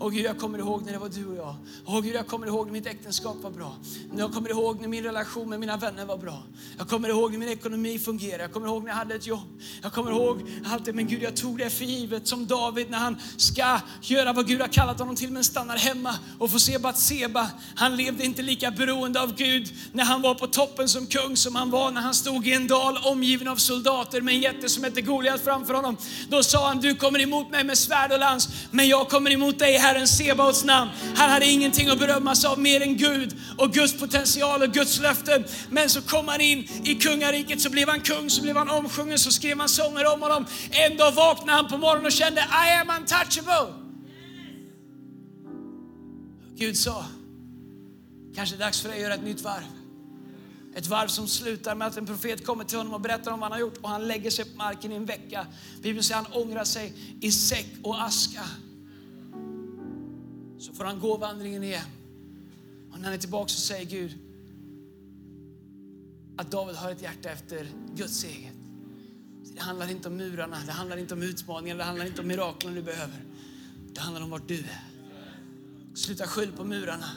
Åh 0.00 0.10
Gud, 0.10 0.24
jag 0.24 0.38
kommer 0.38 0.58
ihåg 0.58 0.84
när 0.84 0.92
det 0.92 0.98
var 0.98 1.08
du 1.08 1.26
och 1.26 1.36
jag. 1.36 1.56
Åh 1.86 2.00
Gud, 2.00 2.14
jag 2.14 2.26
kommer 2.26 2.46
ihåg 2.46 2.66
när 2.66 2.72
mitt 2.72 2.86
äktenskap 2.86 3.36
var 3.42 3.50
bra. 3.50 3.76
Jag 4.16 4.32
kommer 4.32 4.50
ihåg 4.50 4.80
när 4.80 4.88
min 4.88 5.04
relation 5.04 5.48
med 5.48 5.60
mina 5.60 5.76
vänner 5.76 6.04
var 6.04 6.18
bra. 6.18 6.42
Jag 6.78 6.88
kommer 6.88 7.08
ihåg 7.08 7.32
när 7.32 7.38
min 7.38 7.48
ekonomi 7.48 7.98
fungerade. 7.98 8.42
Jag 8.42 8.52
kommer 8.52 8.66
ihåg 8.66 8.82
när 8.82 8.90
jag 8.90 8.96
hade 8.96 9.14
ett 9.14 9.26
jobb. 9.26 9.60
Jag 9.82 9.92
kommer 9.92 10.10
ihåg 10.10 10.42
allt 10.66 10.84
det. 10.84 10.92
Men 10.92 11.06
Gud, 11.06 11.22
jag 11.22 11.36
tog 11.36 11.58
det 11.58 11.70
för 11.70 11.84
givet 11.84 12.28
som 12.28 12.46
David 12.46 12.90
när 12.90 12.98
han 12.98 13.16
ska 13.36 13.80
göra 14.02 14.32
vad 14.32 14.46
Gud 14.46 14.60
har 14.60 14.68
kallat 14.68 14.98
honom 14.98 15.16
till 15.16 15.30
men 15.30 15.44
stannar 15.44 15.76
hemma 15.76 16.14
och 16.38 16.50
får 16.50 16.58
se 16.58 16.78
Batseba. 16.78 17.50
Han 17.74 17.96
levde 17.96 18.24
inte 18.24 18.42
lika 18.42 18.70
beroende 18.70 19.22
av 19.22 19.34
Gud 19.34 19.72
när 19.92 20.04
han 20.04 20.22
var 20.22 20.34
på 20.34 20.46
toppen 20.46 20.88
som 20.88 21.06
kung 21.06 21.36
som 21.36 21.56
han 21.56 21.70
var 21.70 21.90
när 21.90 22.00
han 22.00 22.14
stod 22.14 22.46
i 22.46 22.52
en 22.52 22.66
dal 22.66 22.98
omgiven 23.04 23.48
av 23.48 23.56
soldater 23.56 24.20
med 24.20 24.34
en 24.34 24.40
jätte 24.40 24.68
som 24.68 24.84
hette 24.84 25.00
Goliat 25.00 25.40
framför 25.40 25.74
honom. 25.74 25.96
Då 26.28 26.42
sa 26.42 26.68
han, 26.68 26.80
du 26.80 26.94
kommer 26.94 27.20
emot 27.20 27.50
mig 27.50 27.64
med 27.64 27.78
svärd 27.78 28.12
och 28.12 28.18
lans, 28.18 28.48
men 28.70 28.88
jag 28.88 29.08
kommer 29.08 29.30
emot 29.30 29.58
dig 29.58 29.87
Herren 29.88 30.06
Sebaots 30.06 30.64
namn. 30.64 30.90
Han 31.16 31.30
hade 31.30 31.46
ingenting 31.46 31.88
att 31.88 31.98
berömma 31.98 32.34
sig 32.34 32.50
av 32.50 32.58
mer 32.58 32.80
än 32.80 32.96
Gud 32.96 33.36
och 33.58 33.72
Guds 33.72 33.98
potential 33.98 34.62
och 34.62 34.72
Guds 34.72 35.00
löften. 35.00 35.44
Men 35.70 35.90
så 35.90 36.02
kom 36.02 36.28
han 36.28 36.40
in 36.40 36.68
i 36.84 36.94
kungariket, 36.94 37.60
så 37.60 37.70
blev 37.70 37.88
han 37.88 38.00
kung, 38.00 38.30
så 38.30 38.42
blev 38.42 38.56
han 38.56 38.70
omsjungen, 38.70 39.18
så 39.18 39.32
skrev 39.32 39.56
man 39.56 39.68
sånger 39.68 40.12
om 40.14 40.22
honom. 40.22 40.46
En 40.70 40.96
dag 40.96 41.12
vaknade 41.12 41.52
han 41.52 41.68
på 41.68 41.78
morgonen 41.78 42.06
och 42.06 42.12
kände, 42.12 42.40
I 42.40 42.80
am 42.80 42.90
untouchable. 43.00 43.74
Gud 46.56 46.76
sa, 46.76 47.04
kanske 48.34 48.54
är 48.54 48.58
det 48.58 48.64
dags 48.64 48.80
för 48.80 48.88
dig 48.88 48.98
att 48.98 49.02
göra 49.02 49.14
ett 49.14 49.24
nytt 49.24 49.40
varv. 49.40 49.64
Ett 50.74 50.86
varv 50.86 51.08
som 51.08 51.28
slutar 51.28 51.74
med 51.74 51.86
att 51.88 51.96
en 51.96 52.06
profet 52.06 52.46
kommer 52.46 52.64
till 52.64 52.78
honom 52.78 52.94
och 52.94 53.00
berättar 53.00 53.32
om 53.32 53.40
vad 53.40 53.50
han 53.50 53.52
har 53.52 53.60
gjort 53.60 53.78
och 53.82 53.88
han 53.88 54.08
lägger 54.08 54.30
sig 54.30 54.44
på 54.44 54.56
marken 54.56 54.92
i 54.92 54.94
en 54.94 55.06
vecka. 55.06 55.46
Bibeln 55.82 56.04
säger 56.04 56.20
att 56.20 56.26
han 56.26 56.42
ångrar 56.42 56.64
sig 56.64 56.92
i 57.20 57.32
säck 57.32 57.66
och 57.82 58.02
aska. 58.02 58.44
Så 60.58 60.72
får 60.72 60.84
han 60.84 61.00
gå 61.00 61.16
vandringen 61.16 61.62
igen. 61.62 61.86
Och 62.90 62.98
när 62.98 63.04
han 63.04 63.14
är 63.14 63.18
tillbaka 63.18 63.48
så 63.48 63.60
säger 63.60 63.84
Gud 63.84 64.18
att 66.36 66.50
David 66.50 66.76
har 66.76 66.90
ett 66.90 67.02
hjärta 67.02 67.30
efter 67.30 67.68
Guds 67.94 68.24
eget. 68.24 68.54
Det 69.54 69.60
handlar 69.60 69.90
inte 69.90 70.08
om 70.08 70.16
murarna, 70.16 70.56
det 70.66 70.72
handlar 70.72 70.96
inte 70.96 71.14
om 71.14 71.22
utmaningarna, 71.22 71.78
det 71.78 71.84
handlar 71.84 72.06
inte 72.06 72.20
om 72.20 72.26
miraklen 72.26 72.74
du 72.74 72.82
behöver. 72.82 73.24
Det 73.92 74.00
handlar 74.00 74.22
om 74.22 74.30
vart 74.30 74.48
du 74.48 74.58
är. 74.58 74.84
Sluta 75.94 76.26
skyll 76.26 76.52
på 76.52 76.64
murarna. 76.64 77.10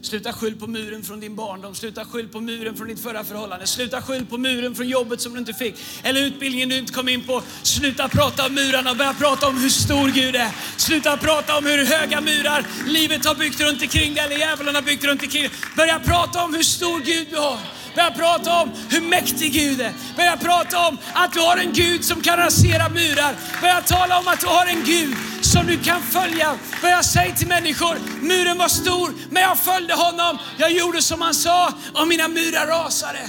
Sluta 0.00 0.32
skyll 0.32 0.56
på 0.56 0.66
muren 0.66 1.02
från 1.02 1.20
din 1.20 1.36
barndom, 1.36 1.74
sluta 1.74 2.04
skyll 2.04 2.28
på 2.28 2.40
muren 2.40 2.76
från 2.76 2.88
ditt 2.88 3.02
förra 3.02 3.24
förhållande, 3.24 3.66
sluta 3.66 4.02
skyll 4.02 4.26
på 4.26 4.38
muren 4.38 4.74
från 4.74 4.88
jobbet 4.88 5.20
som 5.20 5.32
du 5.32 5.38
inte 5.38 5.52
fick, 5.52 5.74
eller 6.02 6.20
utbildningen 6.20 6.68
du 6.68 6.78
inte 6.78 6.92
kom 6.92 7.08
in 7.08 7.22
på. 7.22 7.42
Sluta 7.62 8.08
prata 8.08 8.46
om 8.46 8.54
murarna 8.54 8.90
och 8.90 8.96
börja 8.96 9.14
prata 9.14 9.48
om 9.48 9.58
hur 9.58 9.68
stor 9.68 10.08
Gud 10.08 10.36
är. 10.36 10.50
Sluta 10.76 11.16
prata 11.16 11.58
om 11.58 11.66
hur 11.66 11.84
höga 11.84 12.20
murar 12.20 12.66
livet 12.86 13.24
har 13.24 13.34
byggt 13.34 13.60
runt 13.60 13.82
omkring 13.82 14.14
dig, 14.14 14.24
eller 14.24 14.36
djävulen 14.36 14.74
har 14.74 14.82
byggt 14.82 15.04
runt 15.04 15.22
omkring 15.22 15.42
dig. 15.42 15.50
Börja 15.76 15.98
prata 15.98 16.44
om 16.44 16.54
hur 16.54 16.62
stor 16.62 17.00
Gud 17.00 17.26
du 17.30 17.36
har. 17.36 17.58
Börja 17.96 18.10
prata 18.10 18.62
om 18.62 18.70
hur 18.90 19.00
mäktig 19.00 19.52
Gud 19.52 19.80
är. 19.80 19.92
Börja 20.16 20.36
prata 20.36 20.88
om 20.88 20.98
att 21.14 21.32
du 21.32 21.40
har 21.40 21.56
en 21.56 21.72
Gud 21.72 22.04
som 22.04 22.20
kan 22.20 22.36
rasera 22.36 22.88
murar. 22.88 23.36
Börja 23.60 23.80
tala 23.80 24.18
om 24.18 24.28
att 24.28 24.40
du 24.40 24.46
har 24.46 24.66
en 24.66 24.84
Gud 24.84 25.16
som 25.42 25.66
du 25.66 25.78
kan 25.78 26.02
följa. 26.02 26.58
Börja 26.82 27.02
säga 27.02 27.34
till 27.34 27.48
människor, 27.48 27.96
muren 28.20 28.58
var 28.58 28.68
stor 28.68 29.14
men 29.30 29.42
jag 29.42 29.58
följde 29.58 29.94
honom. 29.94 30.38
Jag 30.58 30.72
gjorde 30.72 31.02
som 31.02 31.20
han 31.20 31.34
sa 31.34 31.74
och 31.94 32.08
mina 32.08 32.28
murar 32.28 32.66
rasade. 32.66 33.28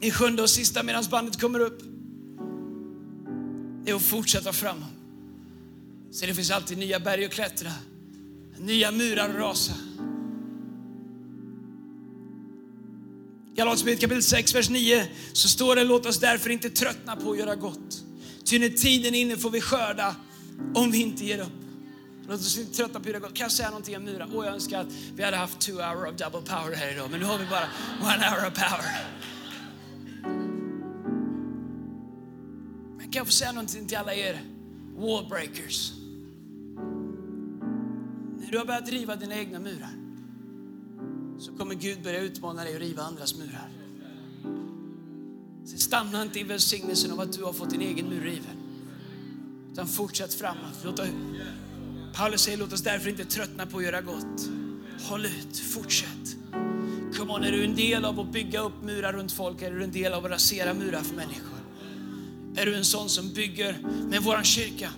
I 0.00 0.10
sjunde 0.10 0.42
och 0.42 0.50
sista 0.50 0.82
medan 0.82 1.04
bandet 1.10 1.40
kommer 1.40 1.60
upp. 1.60 1.82
Det 3.84 3.90
är 3.90 3.94
att 3.94 4.02
fortsätta 4.02 4.52
framåt. 4.52 4.88
Så 6.12 6.26
det 6.26 6.34
finns 6.34 6.50
alltid 6.50 6.78
nya 6.78 7.00
berg 7.00 7.24
att 7.24 7.32
klättra, 7.32 7.70
nya 8.58 8.90
murar 8.90 9.28
att 9.28 9.36
rasa. 9.36 9.72
Galaterbrevet 13.54 14.00
kapitel 14.00 14.22
6, 14.22 14.54
vers 14.54 14.70
9 14.70 15.08
så 15.32 15.48
står 15.48 15.76
det, 15.76 15.84
låt 15.84 16.06
oss 16.06 16.18
därför 16.18 16.50
inte 16.50 16.70
tröttna 16.70 17.16
på 17.16 17.30
att 17.30 17.38
göra 17.38 17.54
gott. 17.54 18.02
Ty 18.44 18.58
när 18.58 18.68
tiden 18.68 19.14
är 19.14 19.20
inne 19.20 19.36
får 19.36 19.50
vi 19.50 19.60
skörda 19.60 20.16
om 20.74 20.90
vi 20.90 21.02
inte 21.02 21.24
ger 21.24 21.38
upp. 21.38 21.52
Låt 22.28 22.40
oss 22.40 22.58
inte 22.58 22.76
tröttna 22.76 23.00
på 23.00 23.02
att 23.02 23.06
göra 23.06 23.18
gott. 23.18 23.34
Kan 23.34 23.44
jag 23.44 23.52
säga 23.52 23.68
någonting 23.68 23.96
om 23.96 24.04
murar? 24.04 24.28
Åh, 24.34 24.44
jag 24.44 24.54
önskar 24.54 24.80
att 24.80 24.86
vi 25.14 25.22
hade 25.22 25.36
haft 25.36 25.60
two 25.60 25.72
hour 25.72 26.06
of 26.08 26.16
double 26.16 26.40
power 26.40 26.76
här 26.76 26.92
idag, 26.92 27.10
men 27.10 27.20
nu 27.20 27.26
har 27.26 27.38
vi 27.38 27.46
bara 27.46 27.68
one 28.00 28.28
hour 28.30 28.48
of 28.48 28.54
power. 28.54 29.06
Men 32.96 33.10
kan 33.10 33.20
jag 33.20 33.26
få 33.26 33.32
säga 33.32 33.52
någonting 33.52 33.86
till 33.86 33.96
alla 33.96 34.14
er 34.14 34.40
wallbreakers? 34.96 35.92
När 38.40 38.50
du 38.50 38.58
har 38.58 38.64
börjat 38.64 38.88
riva 38.88 39.16
dina 39.16 39.34
egna 39.34 39.58
murar 39.58 40.01
så 41.42 41.52
kommer 41.52 41.74
Gud 41.74 42.02
börja 42.02 42.20
utmana 42.20 42.64
dig 42.64 42.74
att 42.74 42.80
riva 42.80 43.02
andras 43.02 43.34
murar. 43.38 43.68
Så 45.64 45.78
stanna 45.78 46.22
inte 46.22 46.40
i 46.40 46.42
välsignelsen 46.42 47.12
av 47.12 47.20
att 47.20 47.32
du 47.32 47.44
har 47.44 47.52
fått 47.52 47.70
din 47.70 47.80
egen 47.80 48.08
mur 48.08 48.20
riven. 48.20 48.56
Utan 49.72 49.88
fortsätt 49.88 50.34
framåt. 50.34 50.78
Låt, 50.84 51.00
Paulus 52.14 52.40
säger 52.40 52.58
låt 52.58 52.72
oss 52.72 52.82
därför 52.82 53.10
inte 53.10 53.24
tröttna 53.24 53.66
på 53.66 53.78
att 53.78 53.84
göra 53.84 54.00
gott. 54.00 54.48
Håll 55.02 55.26
ut, 55.26 55.58
fortsätt. 55.58 56.36
Kom 57.16 57.30
on, 57.30 57.44
är 57.44 57.52
du 57.52 57.64
en 57.64 57.74
del 57.74 58.04
av 58.04 58.20
att 58.20 58.32
bygga 58.32 58.60
upp 58.60 58.82
murar 58.82 59.12
runt 59.12 59.32
folk? 59.32 59.62
Är 59.62 59.70
du 59.70 59.84
en 59.84 59.92
del 59.92 60.12
av 60.12 60.24
att 60.24 60.30
rasera 60.30 60.74
murar 60.74 61.02
för 61.02 61.16
människor? 61.16 61.58
Är 62.56 62.66
du 62.66 62.74
en 62.74 62.84
sån 62.84 63.08
som 63.08 63.32
bygger 63.32 63.78
med 64.10 64.22
våran 64.22 64.44
kyrka? 64.44 64.90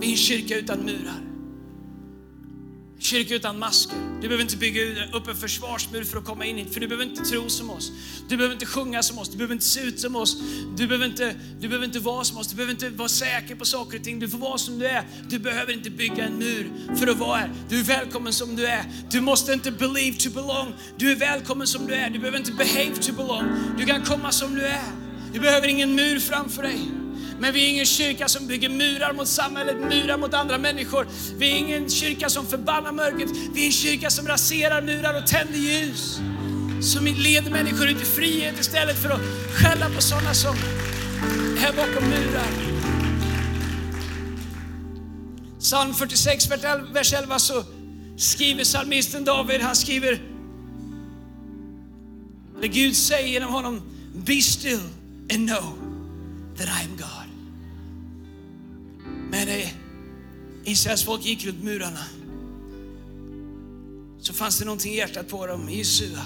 Vi 0.00 0.06
är 0.06 0.10
en 0.10 0.16
kyrka 0.16 0.58
utan 0.58 0.78
murar. 0.78 1.29
Kyrka 3.00 3.34
utan 3.34 3.58
masker. 3.58 3.96
Du 4.20 4.28
behöver 4.28 4.42
inte 4.42 4.56
bygga 4.56 4.80
upp 5.12 5.28
en 5.28 5.36
försvarsmur 5.36 6.04
för 6.04 6.18
att 6.18 6.24
komma 6.24 6.44
in 6.44 6.56
hit, 6.56 6.74
för 6.74 6.80
du 6.80 6.88
behöver 6.88 7.04
inte 7.04 7.22
tro 7.24 7.48
som 7.48 7.70
oss. 7.70 7.92
Du 8.28 8.36
behöver 8.36 8.54
inte 8.54 8.66
sjunga 8.66 9.02
som 9.02 9.18
oss, 9.18 9.28
du 9.28 9.36
behöver 9.36 9.54
inte 9.54 9.64
se 9.64 9.80
ut 9.80 10.00
som 10.00 10.16
oss. 10.16 10.36
Du 10.76 10.86
behöver 10.86 11.06
inte, 11.06 11.34
du 11.60 11.68
behöver 11.68 11.86
inte 11.86 11.98
vara 11.98 12.24
som 12.24 12.38
oss, 12.38 12.48
du 12.48 12.56
behöver 12.56 12.72
inte 12.72 12.90
vara 12.90 13.08
säker 13.08 13.54
på 13.54 13.64
saker 13.64 13.98
och 13.98 14.04
ting. 14.04 14.18
Du 14.18 14.28
får 14.28 14.38
vara 14.38 14.58
som 14.58 14.78
du 14.78 14.86
är. 14.86 15.04
Du 15.28 15.38
behöver 15.38 15.72
inte 15.72 15.90
bygga 15.90 16.24
en 16.24 16.38
mur 16.38 16.72
för 16.98 17.06
att 17.06 17.18
vara 17.18 17.38
här. 17.38 17.50
Du 17.68 17.80
är 17.80 17.84
välkommen 17.84 18.32
som 18.32 18.56
du 18.56 18.66
är. 18.66 18.84
Du 19.10 19.20
måste 19.20 19.52
inte 19.52 19.70
believe 19.70 20.16
to 20.16 20.30
belong. 20.30 20.74
Du 20.96 21.10
är 21.10 21.16
välkommen 21.16 21.66
som 21.66 21.86
du 21.86 21.94
är. 21.94 22.10
Du 22.10 22.18
behöver 22.18 22.38
inte 22.38 22.52
behave 22.52 22.96
to 22.96 23.12
belong. 23.12 23.44
Du 23.78 23.86
kan 23.86 24.02
komma 24.02 24.32
som 24.32 24.54
du 24.54 24.62
är. 24.62 24.92
Du 25.32 25.40
behöver 25.40 25.68
ingen 25.68 25.94
mur 25.94 26.18
framför 26.18 26.62
dig. 26.62 26.99
Men 27.40 27.54
vi 27.54 27.64
är 27.64 27.68
ingen 27.68 27.86
kyrka 27.86 28.28
som 28.28 28.46
bygger 28.46 28.68
murar 28.68 29.12
mot 29.12 29.28
samhället, 29.28 29.76
murar 29.76 30.18
mot 30.18 30.34
andra 30.34 30.58
människor. 30.58 31.06
Vi 31.38 31.52
är 31.52 31.56
ingen 31.56 31.90
kyrka 31.90 32.28
som 32.28 32.46
förbannar 32.46 32.92
mörkret. 32.92 33.30
Vi 33.54 33.62
är 33.62 33.66
en 33.66 33.72
kyrka 33.72 34.10
som 34.10 34.28
raserar 34.28 34.82
murar 34.82 35.22
och 35.22 35.26
tänder 35.26 35.58
ljus. 35.58 36.20
Som 36.80 37.04
leder 37.06 37.50
människor 37.50 37.88
ut 37.88 38.02
i 38.02 38.04
frihet 38.04 38.60
istället 38.60 39.02
för 39.02 39.10
att 39.10 39.20
skälla 39.54 39.90
på 39.96 40.02
sådana 40.02 40.34
som 40.34 40.56
är 41.58 41.72
bakom 41.76 42.08
murar. 42.08 42.80
Psalm 45.60 45.94
46, 45.94 46.50
vers 46.92 47.12
11 47.12 47.38
så 47.38 47.64
skriver 48.16 48.64
psalmisten 48.64 49.24
David, 49.24 49.60
han 49.60 49.76
skriver, 49.76 50.20
eller 52.58 52.68
Gud 52.68 52.96
säger 52.96 53.28
genom 53.28 53.52
honom, 53.52 53.82
Be 54.14 54.42
still 54.42 54.80
and 55.34 55.48
know 55.48 55.78
that 56.56 56.68
I 56.68 56.84
am 56.84 56.96
God. 56.96 57.19
Men 59.30 59.48
Israels 60.64 61.04
folk 61.04 61.24
gick 61.24 61.46
runt 61.46 61.64
murarna 61.64 62.04
så 64.20 64.32
fanns 64.32 64.58
det 64.58 64.64
någonting 64.64 64.92
i 64.92 64.96
hjärtat 64.96 65.28
på 65.28 65.46
dem, 65.46 65.68
i 65.68 65.76
Jesua, 65.76 66.24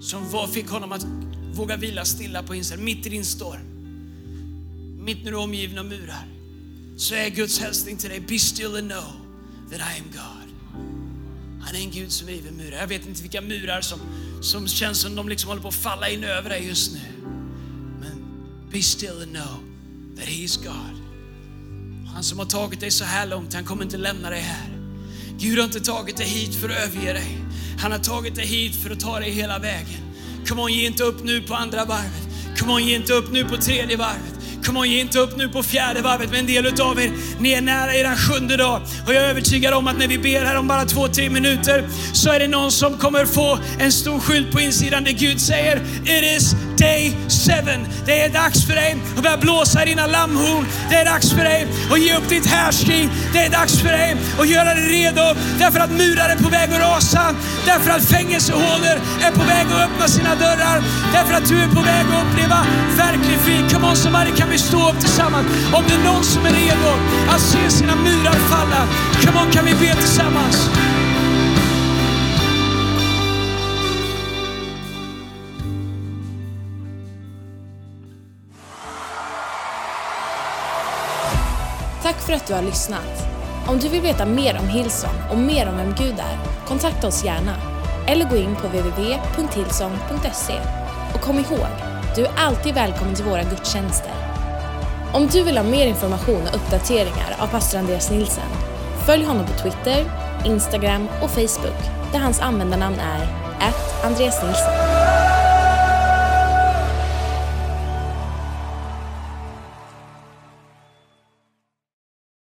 som 0.00 0.30
var, 0.30 0.46
fick 0.46 0.68
honom 0.68 0.92
att 0.92 1.06
våga 1.54 1.76
vila 1.76 2.04
stilla 2.04 2.42
på 2.42 2.54
insidan, 2.54 2.84
mitt 2.84 3.06
i 3.06 3.08
din 3.08 3.24
storm. 3.24 3.60
Mitt 5.04 5.24
när 5.24 5.30
du 5.30 5.38
är 5.38 5.42
omgiven 5.42 5.78
av 5.78 5.84
murar. 5.84 6.28
Så 6.96 7.14
är 7.14 7.30
Guds 7.30 7.60
hälsning 7.60 7.96
till 7.96 8.10
dig, 8.10 8.20
be 8.20 8.38
still 8.38 8.76
and 8.76 8.90
know 8.90 9.04
that 9.70 9.80
I 9.80 10.00
am 10.00 10.06
God. 10.12 10.44
Han 11.60 11.74
är 11.74 11.80
en 11.80 11.90
Gud 11.90 12.12
som 12.12 12.28
river 12.28 12.50
murar. 12.50 12.78
Jag 12.78 12.86
vet 12.86 13.06
inte 13.06 13.22
vilka 13.22 13.40
murar 13.40 13.80
som, 13.80 13.98
som 14.40 14.68
känns 14.68 15.00
som 15.00 15.14
de 15.14 15.28
liksom 15.28 15.48
håller 15.48 15.62
på 15.62 15.68
att 15.68 15.74
falla 15.74 16.08
in 16.08 16.24
över 16.24 16.50
dig 16.50 16.66
just 16.66 16.92
nu. 16.92 17.00
Men 18.00 18.24
be 18.72 18.82
still 18.82 19.22
and 19.22 19.32
know 19.32 19.58
that 20.16 20.24
He 20.24 20.42
is 20.42 20.56
God. 20.56 21.03
Han 22.24 22.28
som 22.28 22.38
har 22.38 22.46
tagit 22.46 22.80
dig 22.80 22.90
så 22.90 23.04
här 23.04 23.26
långt, 23.26 23.54
han 23.54 23.64
kommer 23.64 23.84
inte 23.84 23.96
lämna 23.96 24.30
dig 24.30 24.40
här. 24.40 24.68
Gud 25.38 25.58
har 25.58 25.64
inte 25.64 25.80
tagit 25.80 26.16
dig 26.16 26.26
hit 26.26 26.54
för 26.54 26.68
att 26.68 26.76
överge 26.76 27.12
dig. 27.12 27.38
Han 27.78 27.92
har 27.92 27.98
tagit 27.98 28.34
dig 28.34 28.46
hit 28.46 28.82
för 28.82 28.90
att 28.90 29.00
ta 29.00 29.20
dig 29.20 29.30
hela 29.30 29.58
vägen. 29.58 30.00
Kom 30.48 30.58
on, 30.58 30.72
ge 30.72 30.86
inte 30.86 31.02
upp 31.02 31.24
nu 31.24 31.42
på 31.42 31.54
andra 31.54 31.84
varvet. 31.84 32.28
Kom 32.58 32.70
on, 32.70 32.84
ge 32.84 32.94
inte 32.94 33.12
upp 33.12 33.32
nu 33.32 33.44
på 33.44 33.56
tredje 33.56 33.96
varvet. 33.96 34.34
Kom 34.66 34.76
on, 34.76 34.90
ge 34.90 35.00
inte 35.00 35.18
upp 35.18 35.36
nu 35.36 35.48
på 35.48 35.62
fjärde 35.62 36.02
varvet. 36.02 36.30
Men 36.30 36.40
en 36.40 36.46
del 36.46 36.66
utav 36.66 37.00
er, 37.00 37.12
ni 37.40 37.52
är 37.52 37.60
nära 37.60 37.94
er 37.94 38.16
sjunde 38.16 38.56
dag. 38.56 38.82
Och 39.06 39.14
jag 39.14 39.24
är 39.24 39.28
övertygad 39.28 39.74
om 39.74 39.88
att 39.88 39.98
när 39.98 40.08
vi 40.08 40.18
ber 40.18 40.44
här 40.44 40.56
om 40.58 40.68
bara 40.68 40.84
två, 40.84 41.08
tre 41.08 41.30
minuter 41.30 41.88
så 42.12 42.30
är 42.30 42.38
det 42.38 42.48
någon 42.48 42.72
som 42.72 42.98
kommer 42.98 43.26
få 43.26 43.58
en 43.78 43.92
stor 43.92 44.18
skylt 44.18 44.52
på 44.52 44.60
insidan 44.60 45.04
där 45.04 45.12
Gud 45.12 45.40
säger 45.40 45.76
It 46.04 46.36
is 46.36 46.56
day 46.84 47.12
seven. 47.28 47.80
Det 48.06 48.16
är 48.24 48.28
dags 48.42 48.66
för 48.66 48.74
dig 48.74 48.96
att 49.16 49.22
börja 49.22 49.36
blåsa 49.36 49.82
i 49.82 49.86
dina 49.92 50.06
lammhorn. 50.06 50.64
Det 50.90 50.96
är 51.02 51.04
dags 51.04 51.28
för 51.36 51.44
dig 51.44 51.66
att 51.92 52.00
ge 52.04 52.10
upp 52.18 52.28
ditt 52.28 52.46
härskrig. 52.46 53.08
Det 53.32 53.40
är 53.46 53.50
dags 53.50 53.74
för 53.82 53.92
dig 53.98 54.16
att 54.40 54.48
göra 54.48 54.70
dig 54.74 54.86
redo 54.98 55.26
därför 55.58 55.80
att 55.80 55.90
murar 55.90 56.28
är 56.34 56.38
på 56.46 56.50
väg 56.58 56.68
att 56.74 56.80
rasa. 56.80 57.24
Därför 57.66 57.90
att 57.96 58.04
fängelsehålor 58.14 58.96
är 59.26 59.32
på 59.40 59.44
väg 59.52 59.66
att 59.72 59.82
öppna 59.86 60.06
sina 60.08 60.34
dörrar. 60.34 60.78
Därför 61.16 61.34
att 61.38 61.48
du 61.48 61.56
är 61.64 61.68
på 61.78 61.82
väg 61.92 62.04
att 62.12 62.22
uppleva 62.24 62.60
verklig 63.04 63.38
frid. 63.44 63.64
Come 63.72 63.86
on 63.90 63.96
somebody, 63.96 64.30
kan 64.40 64.50
vi 64.50 64.58
stå 64.58 64.80
upp 64.90 65.00
tillsammans? 65.00 65.46
Om 65.76 65.82
det 65.88 65.94
är 65.94 66.04
någon 66.12 66.24
som 66.24 66.42
är 66.46 66.54
redo 66.62 66.90
att 67.32 67.40
se 67.40 67.70
sina 67.70 67.94
murar 67.96 68.38
falla. 68.50 68.82
Come 69.22 69.36
on, 69.40 69.50
kan 69.52 69.64
vi 69.64 69.74
be 69.82 69.94
tillsammans? 69.94 70.56
För 82.26 82.32
att 82.32 82.46
du 82.46 82.54
har 82.54 82.62
lyssnat. 82.62 83.26
Om 83.68 83.78
du 83.78 83.88
vill 83.88 84.00
veta 84.00 84.26
mer 84.26 84.58
om 84.60 84.68
Hillsong 84.68 85.14
och 85.30 85.38
mer 85.38 85.68
om 85.68 85.76
vem 85.76 85.94
Gud 85.98 86.18
är, 86.18 86.38
kontakta 86.68 87.06
oss 87.06 87.24
gärna. 87.24 87.54
Eller 88.06 88.24
gå 88.30 88.36
in 88.36 88.56
på 88.56 88.66
www.hillsong.se. 88.66 90.60
Och 91.14 91.20
kom 91.20 91.38
ihåg, 91.38 91.66
du 92.16 92.24
är 92.24 92.30
alltid 92.36 92.74
välkommen 92.74 93.14
till 93.14 93.24
våra 93.24 93.42
gudstjänster. 93.42 94.12
Om 95.12 95.26
du 95.26 95.42
vill 95.42 95.56
ha 95.56 95.64
mer 95.64 95.86
information 95.86 96.42
och 96.48 96.54
uppdateringar 96.54 97.36
av 97.38 97.46
pastor 97.46 97.78
Andreas 97.78 98.10
Nilsen, 98.10 98.50
följ 99.06 99.24
honom 99.24 99.46
på 99.46 99.52
Twitter, 99.52 100.04
Instagram 100.44 101.08
och 101.22 101.30
Facebook 101.30 101.80
där 102.12 102.18
hans 102.18 102.40
användarnamn 102.40 102.98
är 102.98 103.28
Andreas 104.04 104.42
Nilsson. 104.42 104.93